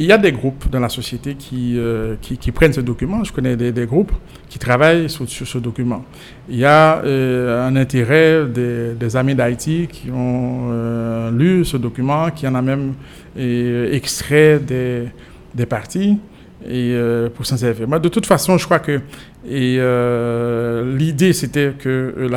[0.00, 3.22] il y a des groupes dans la société qui, euh, qui, prennent ce document.
[3.22, 4.12] Je connais des, groupes
[4.48, 6.06] qui travaillent sur, ce document.
[6.48, 12.30] Il y a euh, un intérêt des, amis d'Haïti qui ont euh, lu ce document,
[12.30, 12.94] qui en a même
[13.36, 15.04] extrait des,
[15.54, 16.18] des parties
[16.66, 16.96] et,
[17.34, 17.86] pour s'en servir.
[18.00, 19.02] De toute façon, je crois que
[20.96, 22.30] l'idée, c'était que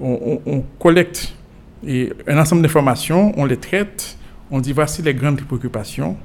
[0.00, 1.34] on, collecte
[1.86, 4.16] un ensemble d'informations, on les traite,
[4.50, 6.16] on dit voici les grandes préoccupations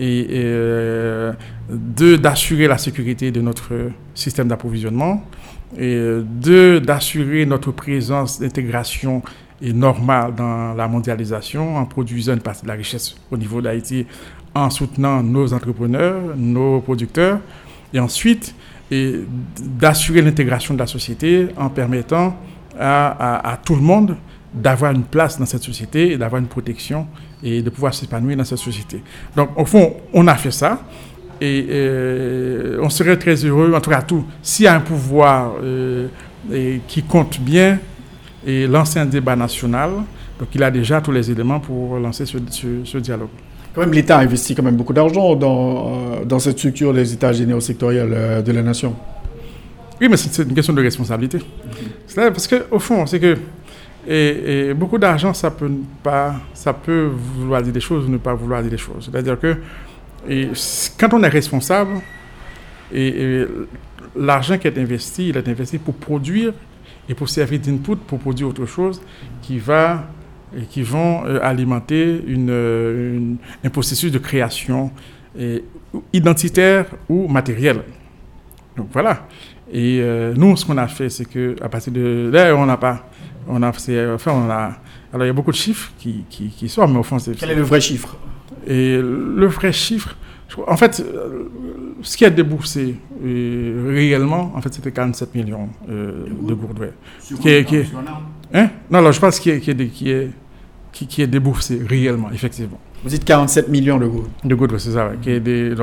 [0.00, 1.32] et, euh,
[1.68, 3.72] deux, d'assurer la sécurité de notre
[4.14, 5.22] système d'approvisionnement,
[5.78, 9.22] et deux, d'assurer notre présence d'intégration
[9.62, 14.06] et normale dans la mondialisation en produisant une partie de la richesse au niveau d'Haïti,
[14.54, 17.38] en soutenant nos entrepreneurs, nos producteurs,
[17.92, 18.54] et ensuite
[18.90, 19.20] et
[19.78, 22.36] d'assurer l'intégration de la société en permettant
[22.78, 24.16] à tout le monde
[24.52, 27.06] d'avoir une place dans cette société et d'avoir une protection
[27.42, 29.02] et de pouvoir s'épanouir dans cette société.
[29.36, 30.82] Donc, au fond, on a fait ça.
[31.40, 35.54] Et euh, on serait très heureux, en tout cas tout, s'il y a un pouvoir
[35.62, 36.08] euh,
[36.86, 37.78] qui compte bien
[38.46, 39.90] et lancer un débat national,
[40.38, 42.36] donc il a déjà tous les éléments pour lancer ce,
[42.84, 43.28] ce, dialogue.
[43.74, 47.32] Quand même, l'État investit quand même beaucoup d'argent dans, euh, dans cette structure des États
[47.32, 48.94] généraux sectoriels de la nation.
[49.98, 51.38] Oui, mais c'est une question de responsabilité.
[52.06, 53.36] C'est parce qu'au fond, c'est que
[54.08, 55.70] et, beaucoup d'argent, ça peut
[56.02, 59.10] pas, ça peut vouloir dire des choses ou ne pas vouloir dire des choses.
[59.10, 59.56] C'est-à-dire que
[60.98, 62.00] quand on est responsable,
[62.92, 63.44] Et,
[64.16, 66.52] l'argent qui est investi, il est investi pour produire
[67.08, 69.00] et pour servir d'input, pour produire autre chose
[69.42, 70.08] qui va
[70.56, 74.90] et qui vont euh, alimenter une, un processus de création
[76.12, 77.82] identitaire ou matériel.
[78.76, 79.28] Donc voilà.
[79.72, 82.76] Et euh, nous, ce qu'on a fait, c'est que à partir de là, on n'a
[82.76, 83.09] pas,
[83.48, 84.72] on a, enfin, on a,
[85.12, 87.36] alors il y a beaucoup de chiffres qui, qui, qui sortent, mais au fond, c'est.
[87.36, 88.16] Quel est le vrai chiffre?
[88.66, 90.16] Et le vrai chiffre,
[90.66, 91.44] en fait, euh,
[92.02, 96.92] ce qui a déboursé euh, réellement, en fait, c'était 47 millions de gourdes.
[97.40, 97.82] Qui est, qui
[98.52, 98.70] hein?
[98.90, 100.30] Non, là, je pense qui est, qui est, qui est,
[100.92, 102.80] qui est déboursé réellement, effectivement.
[103.02, 104.30] Vous dites 47 millions de gouttes.
[104.44, 105.12] De gouttes, c'est ça.
[105.22, 105.74] Qui des,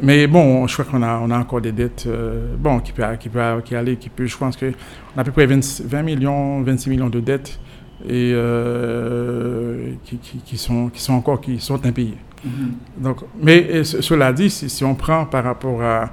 [0.00, 3.18] mais bon, je crois qu'on a, on a encore des dettes euh, bon, qui peuvent
[3.18, 4.72] qui peut, qui aller, qui peut, je pense qu'on
[5.16, 7.60] a à peu près 20, millions, 26 millions de dettes
[8.04, 12.16] et euh, qui, qui, sont, qui sont encore qui sont impayées.
[12.44, 13.02] Mm-hmm.
[13.02, 16.10] Donc, mais cela dit, si, si, on prend par rapport à,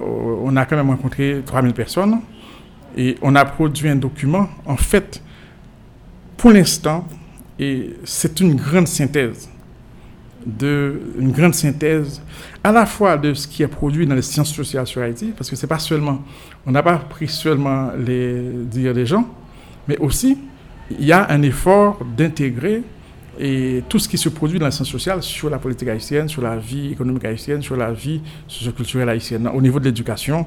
[0.00, 2.20] On a quand même rencontré 3000 personnes
[2.96, 4.48] et on a produit un document.
[4.66, 5.22] En fait,
[6.36, 7.06] pour l'instant,
[7.58, 9.48] et c'est une grande synthèse
[10.46, 12.22] de, une grande synthèse
[12.62, 15.50] à la fois de ce qui est produit dans les sciences sociales sur Haïti, parce
[15.50, 16.22] que c'est pas seulement,
[16.66, 19.28] on n'a pas pris seulement les dires des gens,
[19.88, 20.38] mais aussi
[20.90, 22.82] il y a un effort d'intégrer
[23.38, 26.42] et tout ce qui se produit dans la science sociale sur la politique haïtienne, sur
[26.42, 29.48] la vie économique haïtienne, sur la vie socioculturelle haïtienne.
[29.52, 30.46] Au niveau de l'éducation,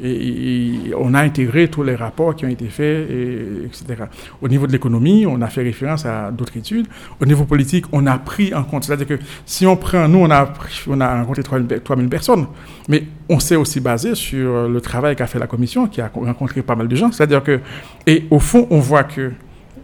[0.00, 4.04] on a intégré tous les rapports qui ont été faits, et, etc.
[4.40, 6.86] Au niveau de l'économie, on a fait référence à d'autres études.
[7.20, 8.84] Au niveau politique, on a pris en compte.
[8.84, 10.52] C'est-à-dire que si on prend, nous, on a,
[10.86, 12.46] on a rencontré 3000 personnes,
[12.88, 16.62] mais on s'est aussi basé sur le travail qu'a fait la commission, qui a rencontré
[16.62, 17.10] pas mal de gens.
[17.10, 17.60] C'est-à-dire que,
[18.06, 19.32] et au fond, on voit que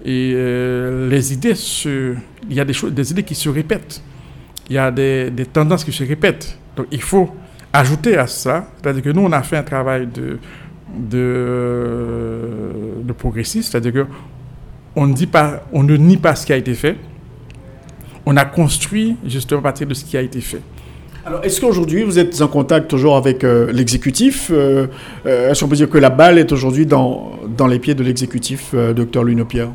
[0.05, 2.15] et euh, les idées se,
[2.49, 4.03] il y a des choses, des idées qui se répètent.
[4.69, 6.59] Il y a des, des, tendances qui se répètent.
[6.77, 7.31] Donc il faut
[7.73, 10.39] ajouter à ça, c'est-à-dire que nous on a fait un travail de
[10.99, 14.07] de, progressiste, c'est-à-dire que
[14.97, 16.97] on ne dit pas, on ne nie pas ce qui a été fait.
[18.27, 20.61] On a construit justement à partir de ce qui a été fait.
[21.27, 24.87] Alors, est-ce qu'aujourd'hui, vous êtes en contact toujours avec euh, l'exécutif euh,
[25.25, 28.75] Est-ce qu'on peut dire que la balle est aujourd'hui dans, dans les pieds de l'exécutif,
[28.75, 29.71] docteur Lunopierre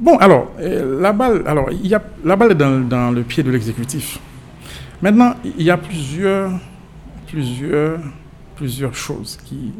[0.00, 3.50] Bon, alors, euh, la balle, alors, y a, la balle est dans, le pied de
[3.50, 4.18] l'exécutif.
[5.00, 6.50] Maintenant, il y a plusieurs,
[7.28, 8.00] plusieurs,
[8.56, 9.72] plusieurs choses qui.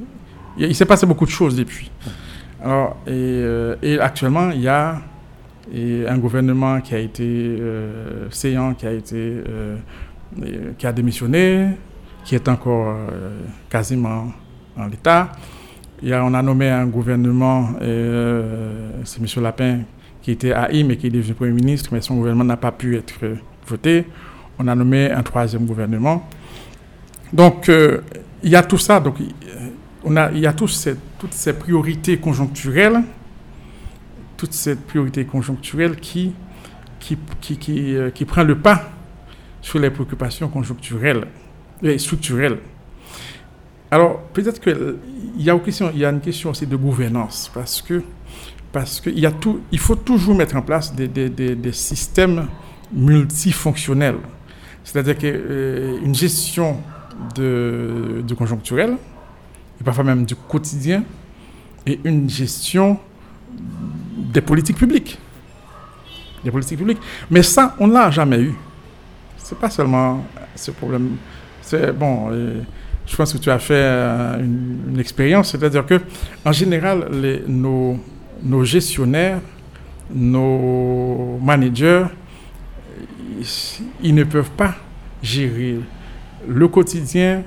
[0.57, 1.91] Il, s'est passé beaucoup de choses depuis.
[2.63, 5.03] Alors, et, euh, actuellement, il y a
[6.09, 9.77] un gouvernement qui a été euh, qui a été euh,
[10.79, 11.71] qui a démissionné,
[12.25, 12.97] qui est encore
[13.69, 14.33] quasiment
[14.77, 15.33] en l'état.
[16.05, 19.43] On a nommé un gouvernement, c'est M.
[19.43, 19.81] Lapin
[20.25, 22.97] qui était haï, mais qui est devenu Premier ministre, mais son gouvernement n'a pas pu
[22.97, 24.07] être voté.
[24.59, 26.27] On a nommé un troisième gouvernement.
[27.31, 28.01] Donc, euh,
[28.43, 29.01] il y a tout ça.
[29.01, 29.17] Donc,
[30.03, 33.03] on a, il y a toutes ces, toutes ces priorités conjoncturelles,
[34.39, 36.33] toutes ces priorités conjoncturelles qui,
[37.01, 38.93] qui, qui, qui, euh, qui prennent le pas
[39.61, 41.27] sur les préoccupations conjoncturelles
[41.83, 42.61] et structurelles.
[43.91, 44.97] Alors, peut-être qu'il
[45.37, 48.03] y, il y a une question aussi de gouvernance, parce que
[48.75, 52.49] parce qu'il y a tout, il faut toujours mettre en place des, des, des, systèmes
[52.93, 54.17] multifonctionnels.
[54.83, 56.79] C'est-à-dire qu'une euh, gestion
[57.37, 58.97] de, conjoncturel,
[59.81, 61.05] et parfois même du quotidien,
[61.87, 62.99] et une gestion
[64.17, 65.21] des politiques publiques.
[66.43, 67.01] Des politiques publiques.
[67.31, 68.55] Mais ça, on ne l'a jamais eu.
[69.37, 70.27] C'est pas seulement
[70.57, 71.11] ce problème.
[71.63, 72.27] C'est bon.
[72.33, 72.61] Euh,
[73.07, 76.01] je pense que tu as fait euh, une, expérience, c'est-à-dire que
[76.45, 77.09] en général,
[77.47, 78.01] nos,
[78.43, 79.41] nos gestionnaires,
[80.13, 82.07] nos managers,
[84.03, 84.75] ils ne peuvent pas
[85.23, 85.79] gérer
[86.47, 87.43] le quotidien,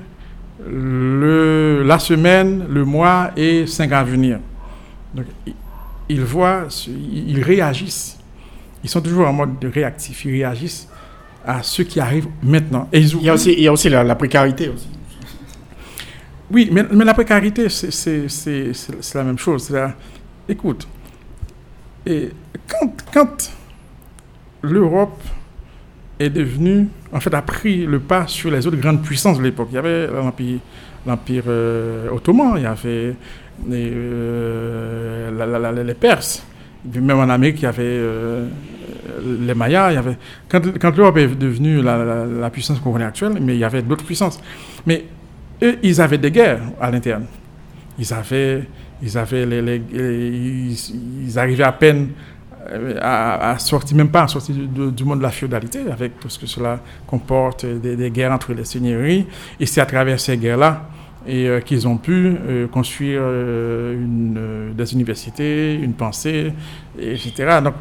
[0.66, 4.40] le, la semaine, le mois et cinq ans à venir.
[5.14, 5.26] Donc,
[6.10, 8.18] ils voient, ils réagissent.
[8.84, 10.26] Ils sont toujours en mode réactif.
[10.26, 10.88] Ils réagissent
[11.46, 12.88] à ce qui arrive maintenant.
[12.92, 14.70] Et il, y a aussi, il y a aussi la, précarité.
[14.70, 14.88] Aussi.
[16.52, 19.74] Oui, mais, mais la précarité, c'est la même chose.
[20.50, 20.88] Écoute,
[22.06, 22.30] et
[23.14, 23.52] quand,
[24.62, 25.22] l'Europe
[26.20, 29.68] est devenue, en fait, a pris le pas sur les autres grandes puissances de l'époque,
[29.72, 30.08] il y avait
[31.06, 33.16] l'Empire euh, ottoman, il y avait
[33.68, 36.46] les, euh, les Perses,
[36.94, 38.48] même en Amérique, il y avait euh,
[39.42, 39.92] les Mayas.
[39.92, 40.18] Il y avait,
[40.48, 44.06] quand l'Europe est devenue la, la puissance qu'on connaît actuelle, mais il y avait d'autres
[44.06, 44.40] puissances.
[44.86, 45.06] Mais
[45.62, 47.26] eux, ils avaient des guerres à l'interne.
[48.00, 48.64] Ils avaient
[49.02, 49.44] ils, avaient
[49.92, 52.10] ils, arrivaient à peine
[53.02, 56.80] a, sorti, même pas sorti du, monde de la féodalité, avec tout ce que cela
[57.06, 59.26] comporte, des, guerres entre les seigneuries.
[59.60, 60.90] Et c'est à travers ces guerres-là
[61.26, 62.36] et qu'ils ont pu
[62.72, 63.22] construire
[64.74, 66.52] des universités, une pensée,
[67.00, 67.60] etc.
[67.64, 67.74] Donc,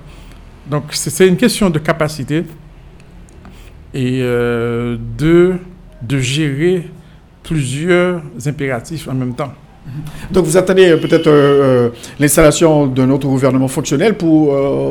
[0.66, 2.44] donc c'est une question de capacité
[3.94, 5.54] et de,
[6.02, 6.90] de gérer
[7.42, 9.52] plusieurs impératifs en même temps.
[10.30, 14.48] Donc vous attendez euh, peut-être euh, euh, l'installation d'un autre gouvernement fonctionnel pour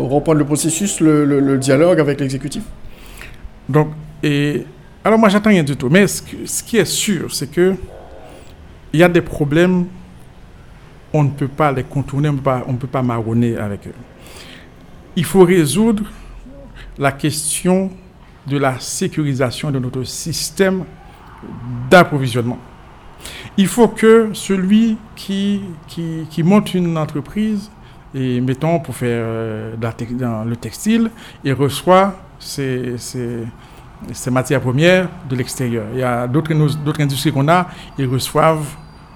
[0.10, 2.64] reprendre le processus, le, dialogue avec l'exécutif?
[3.68, 3.90] Donc,
[4.24, 4.66] et,
[5.04, 5.90] alors moi j'attends rien du tout.
[5.90, 6.22] Mais ce,
[6.64, 7.76] qui est sûr, c'est que
[8.94, 9.86] il y a des problèmes,
[11.12, 13.94] on ne peut pas les contourner, on ne peut pas marronner avec eux.
[15.18, 16.04] Il faut résoudre
[16.98, 17.92] la question
[18.48, 20.84] de la sécurisation de notre système
[21.90, 22.60] d'approvisionnement.
[23.58, 27.72] Il faut que celui qui, qui, monte une entreprise,
[28.14, 29.76] et mettons pour faire euh,
[30.12, 31.10] dans, le textile,
[31.44, 32.96] il reçoit ses,
[34.30, 35.86] matières premières de l'extérieur.
[35.94, 36.52] Il y a d'autres
[37.00, 37.68] industries qu'on a,
[37.98, 38.76] ils reçoivent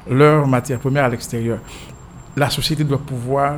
[0.09, 1.59] leurs matières premières à l'extérieur.
[2.37, 3.57] La société doit pouvoir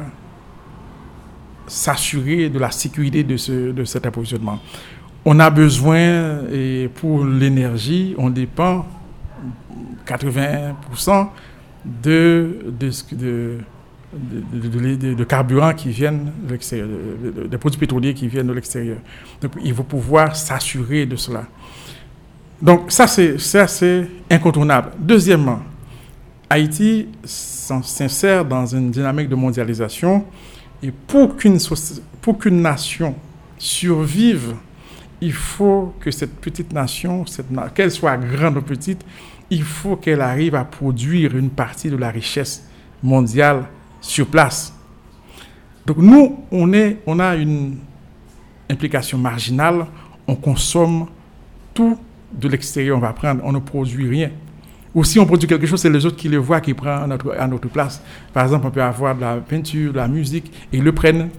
[1.67, 4.59] s'assurer de la sécurité de, ce, de cet approvisionnement.
[5.23, 8.87] On a besoin, et pour l'énergie, on dépend
[10.05, 11.27] 80%
[11.85, 12.91] de, de,
[14.13, 16.89] de, de, carburant qui viennent de l'extérieur,
[17.49, 18.97] des produits pétroliers qui viennent de l'extérieur.
[19.41, 21.45] Donc, il faut pouvoir s'assurer de cela.
[22.61, 24.91] Donc, ça, c'est incontournable.
[24.99, 25.61] Deuxièmement,
[26.49, 30.25] Haïti s'insère dans une dynamique de mondialisation
[30.83, 31.57] et pour qu'une
[32.39, 33.15] qu'une nation
[33.57, 34.55] survive,
[35.21, 37.23] il faut que cette petite nation,
[37.73, 39.05] qu'elle soit grande ou petite,
[39.51, 42.67] il faut qu'elle arrive à produire une partie de la richesse
[43.03, 43.65] mondiale
[43.99, 44.73] sur place.
[45.85, 47.77] Donc nous, on, est, on a une
[48.69, 49.85] implication marginale,
[50.25, 51.07] on consomme
[51.73, 51.97] tout
[52.31, 54.31] de l'extérieur, on va prendre, on ne produit rien.
[54.95, 57.47] Ou si on produit quelque chose, c'est les autres qui le voient, qui prennent à
[57.47, 58.01] notre, place.
[58.33, 61.29] Par exemple, on peut avoir de la peinture, de la musique, ils le prennent.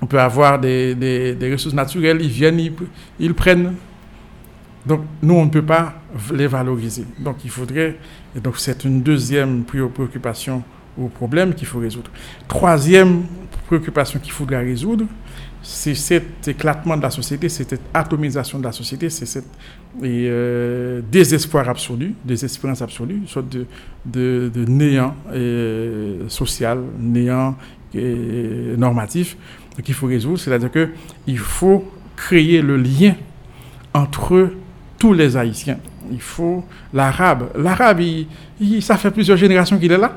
[0.00, 2.72] On peut avoir des, des, ressources naturelles, ils viennent, ils,
[3.18, 3.74] ils prennent.
[4.86, 5.94] Donc, nous, on ne peut pas
[6.32, 7.04] les valoriser.
[7.18, 7.98] Donc, il faudrait.
[8.36, 10.62] Et donc, c'est une deuxième préoccupation
[10.96, 12.10] ou problème qu'il faut résoudre.
[12.48, 13.24] Troisième
[13.66, 15.04] préoccupation qu'il faudrait résoudre,
[15.62, 19.46] c'est cet éclatement de la société, cette atomisation de la société, c'est cet
[20.02, 23.66] euh, désespoir absolu, désespérance absolue, une sorte de,
[24.04, 25.14] de, néant
[26.28, 27.56] social, néant
[28.78, 29.36] normatif
[29.82, 30.38] qu'il faut résoudre.
[30.38, 31.84] C'est-à-dire qu'il faut
[32.14, 33.16] créer le lien
[33.92, 34.50] entre
[35.06, 35.78] tous les Haïtiens.
[36.10, 37.50] Il faut l'arabe.
[37.56, 38.02] L'arabe,
[38.80, 40.16] ça fait plusieurs générations qu'il est là.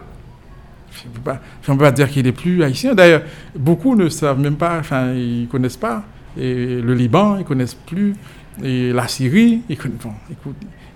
[1.05, 2.95] On ne peut pas dire qu'il est plus haïtien.
[2.95, 3.21] D'ailleurs,
[3.55, 6.03] beaucoup ne savent même pas, enfin, ils ne connaissent pas
[6.37, 8.15] et le Liban, ils ne connaissent plus,
[8.63, 9.77] et la Syrie, ils,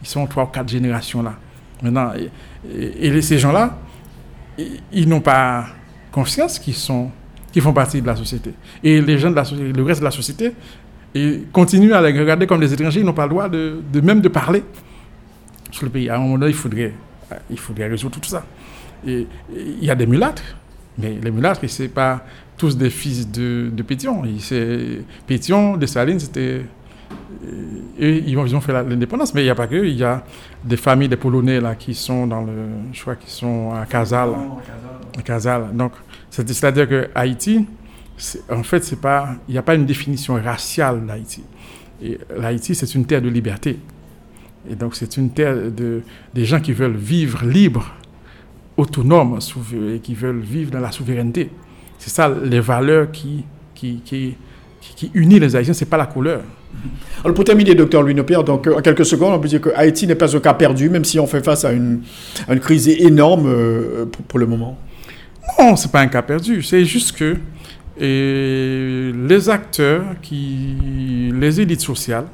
[0.03, 1.35] sont trois ou quatre générations là.
[1.81, 2.11] Maintenant,
[2.75, 3.77] et, ces gens-là,
[4.91, 5.65] ils, n'ont pas
[6.11, 7.11] conscience qu'ils sont,
[7.51, 8.53] qu'ils font partie de la société.
[8.83, 10.53] Et les gens de la société, le reste de la société,
[11.15, 13.01] et continuent à les regarder comme des étrangers.
[13.01, 14.63] Ils n'ont pas le droit de, même de parler
[15.71, 16.09] sur le pays.
[16.09, 16.93] À un moment donné, il faudrait,
[17.49, 18.45] il faudrait résoudre tout ça.
[19.05, 20.43] Et il y a des mulâtres,
[20.97, 22.23] mais les mulâtres, ce n'est pas
[22.57, 24.23] tous des fils de, de Pétion.
[25.27, 26.65] Pétion, Dessalines, c'était.
[27.99, 29.85] Et ils ont, fait l'indépendance, mais il n'y a pas que.
[29.85, 30.23] Il y a
[30.63, 32.53] des familles des Polonais là, qui sont dans le.
[32.91, 34.29] Je crois qu'ils sont à Casal.
[35.17, 35.67] À Casal.
[35.73, 35.91] Donc,
[36.29, 37.65] c'est-à-dire que Haïti,
[38.49, 41.43] en fait, c'est pas, il n'y a pas une définition raciale d'Haïti.
[42.37, 43.79] L'Haïti, c'est une terre de liberté.
[44.69, 46.01] Et donc, c'est une terre de,
[46.33, 47.93] des gens qui veulent vivre libres,
[48.77, 49.39] autonomes,
[49.93, 51.49] et qui veulent vivre dans la souveraineté.
[51.97, 54.35] C'est ça les valeurs qui, qui, qui,
[55.13, 56.41] les Haïtiens, ce n'est pas la couleur.
[57.23, 60.07] Alors pour terminer, docteur Louis Nopierre, donc en quelques secondes, on peut dire que Haïti
[60.07, 62.01] n'est pas un cas perdu, même si on fait face à une,
[62.49, 64.77] une crise énorme euh, pour, pour, le moment.
[65.59, 66.63] Non, ce n'est pas un cas perdu.
[66.63, 67.37] C'est juste que
[67.99, 72.27] et les acteurs, qui, les élites sociales,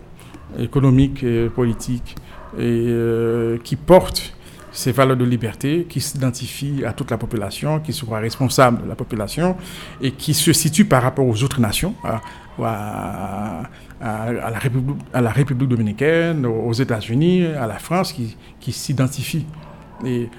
[0.57, 2.15] économiques et politiques,
[2.57, 4.33] et, euh, qui portent
[4.71, 8.95] ces valeurs de liberté, qui s'identifient à toute la population, qui soient responsables de la
[8.95, 9.57] population
[10.01, 13.63] et qui se situent par rapport aux autres nations, à,
[14.01, 19.47] la, République, dominicaine, aux États-Unis, à la France, qui, qui s'identifient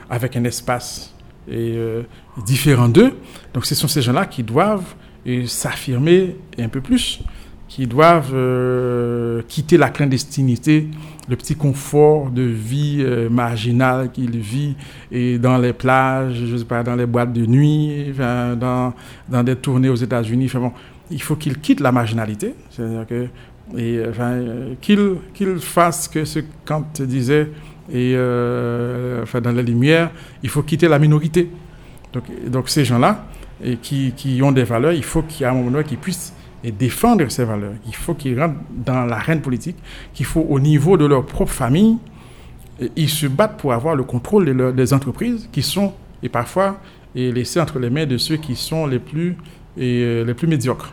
[0.08, 1.14] avec un espace
[1.50, 2.02] euh,
[2.46, 3.16] différent d'eux.
[3.52, 4.94] Donc ce sont ces gens-là qui doivent
[5.46, 7.22] s'affirmer un peu plus,
[7.70, 10.88] qui doivent euh, quitter la clandestinité,
[11.28, 14.74] le petit confort de vie euh, marginal qu'ils vivent
[15.12, 18.92] et dans les plages, je sais pas, dans les boîtes de nuit, dans,
[19.28, 20.46] dans des tournées aux États-Unis.
[20.46, 20.72] Enfin bon,
[21.12, 23.26] il faut qu'il quitte la marginalité, c'est-à-dire que
[23.78, 24.40] et enfin,
[24.80, 27.50] qu'il qu'il fasse que ce Kant disait
[27.92, 28.16] et
[29.22, 30.10] enfin, dans la lumière,
[30.42, 31.48] il faut quitter la minorité.
[32.12, 33.26] Donc, donc ces gens-là,
[33.82, 36.32] qui, ont des valeurs, il faut qu'à un moment donné, qu'ils puissent
[36.64, 37.72] défendre ces valeurs.
[37.86, 39.76] Il faut qu'ils rentrent dans l'arène politique,
[40.14, 41.96] qu'il faut au niveau de leur propre famille,
[42.96, 45.92] ils se battent pour avoir le contrôle des, entreprises qui sont,
[46.22, 46.80] et parfois,
[47.14, 49.36] et laissés entre les mains de ceux qui sont les plus,
[49.78, 50.92] euh, les plus médiocres.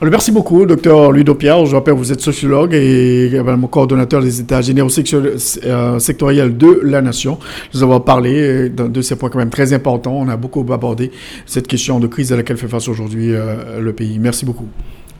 [0.00, 1.66] Merci beaucoup, docteur Ludo Pierre.
[1.66, 7.02] Je rappelle, vous êtes sociologue et également coordonnateur des États généraux euh, sectoriels de la
[7.02, 7.38] nation.
[7.74, 10.14] Nous avons parlé euh, de ces points quand même très importants.
[10.16, 11.10] On a beaucoup abordé
[11.46, 14.18] cette question de crise à laquelle fait face aujourd'hui euh, le pays.
[14.20, 14.68] Merci beaucoup.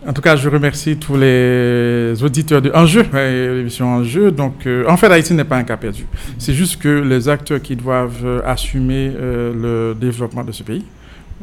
[0.06, 4.30] En tout cas, je remercie tous les auditeurs de Enjeu, l'émission Enjeu.
[4.30, 6.06] Donc, en fait, Haïti n'est pas un cas perdu.
[6.39, 10.85] C'est juste que les acteurs qui doivent assumer le développement de ce pays,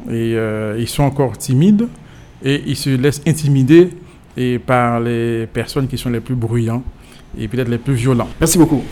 [0.09, 0.35] et
[0.79, 1.85] ils sont encore timides
[2.43, 3.89] et ils se laissent intimider
[4.37, 6.83] et par les personnes qui sont les plus bruyants
[7.37, 8.29] et peut-être les plus violents.
[8.39, 8.83] Merci beaucoup.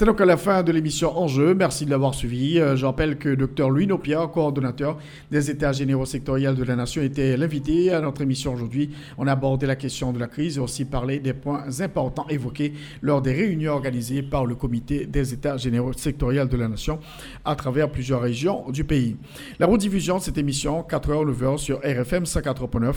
[0.00, 1.52] C'est donc à la fin de l'émission Enjeu.
[1.52, 2.58] Merci de l'avoir suivi.
[2.58, 4.96] Euh, je rappelle que Dr Louis Nopia, coordonnateur
[5.30, 8.88] des États généraux sectoriels de la Nation, était l'invité à notre émission aujourd'hui.
[9.18, 12.72] On a abordé la question de la crise et aussi parlé des points importants évoqués
[13.02, 16.98] lors des réunions organisées par le comité des États généraux sectoriels de la Nation
[17.44, 19.18] à travers plusieurs régions du pays.
[19.58, 22.94] La rediffusion de cette émission, 4h, 9h sur RFM 104.9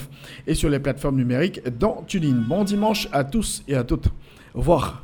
[0.47, 2.45] et sur les plateformes numériques dont TuneIn.
[2.47, 4.07] Bon dimanche à tous et à toutes.
[4.53, 5.03] Au revoir.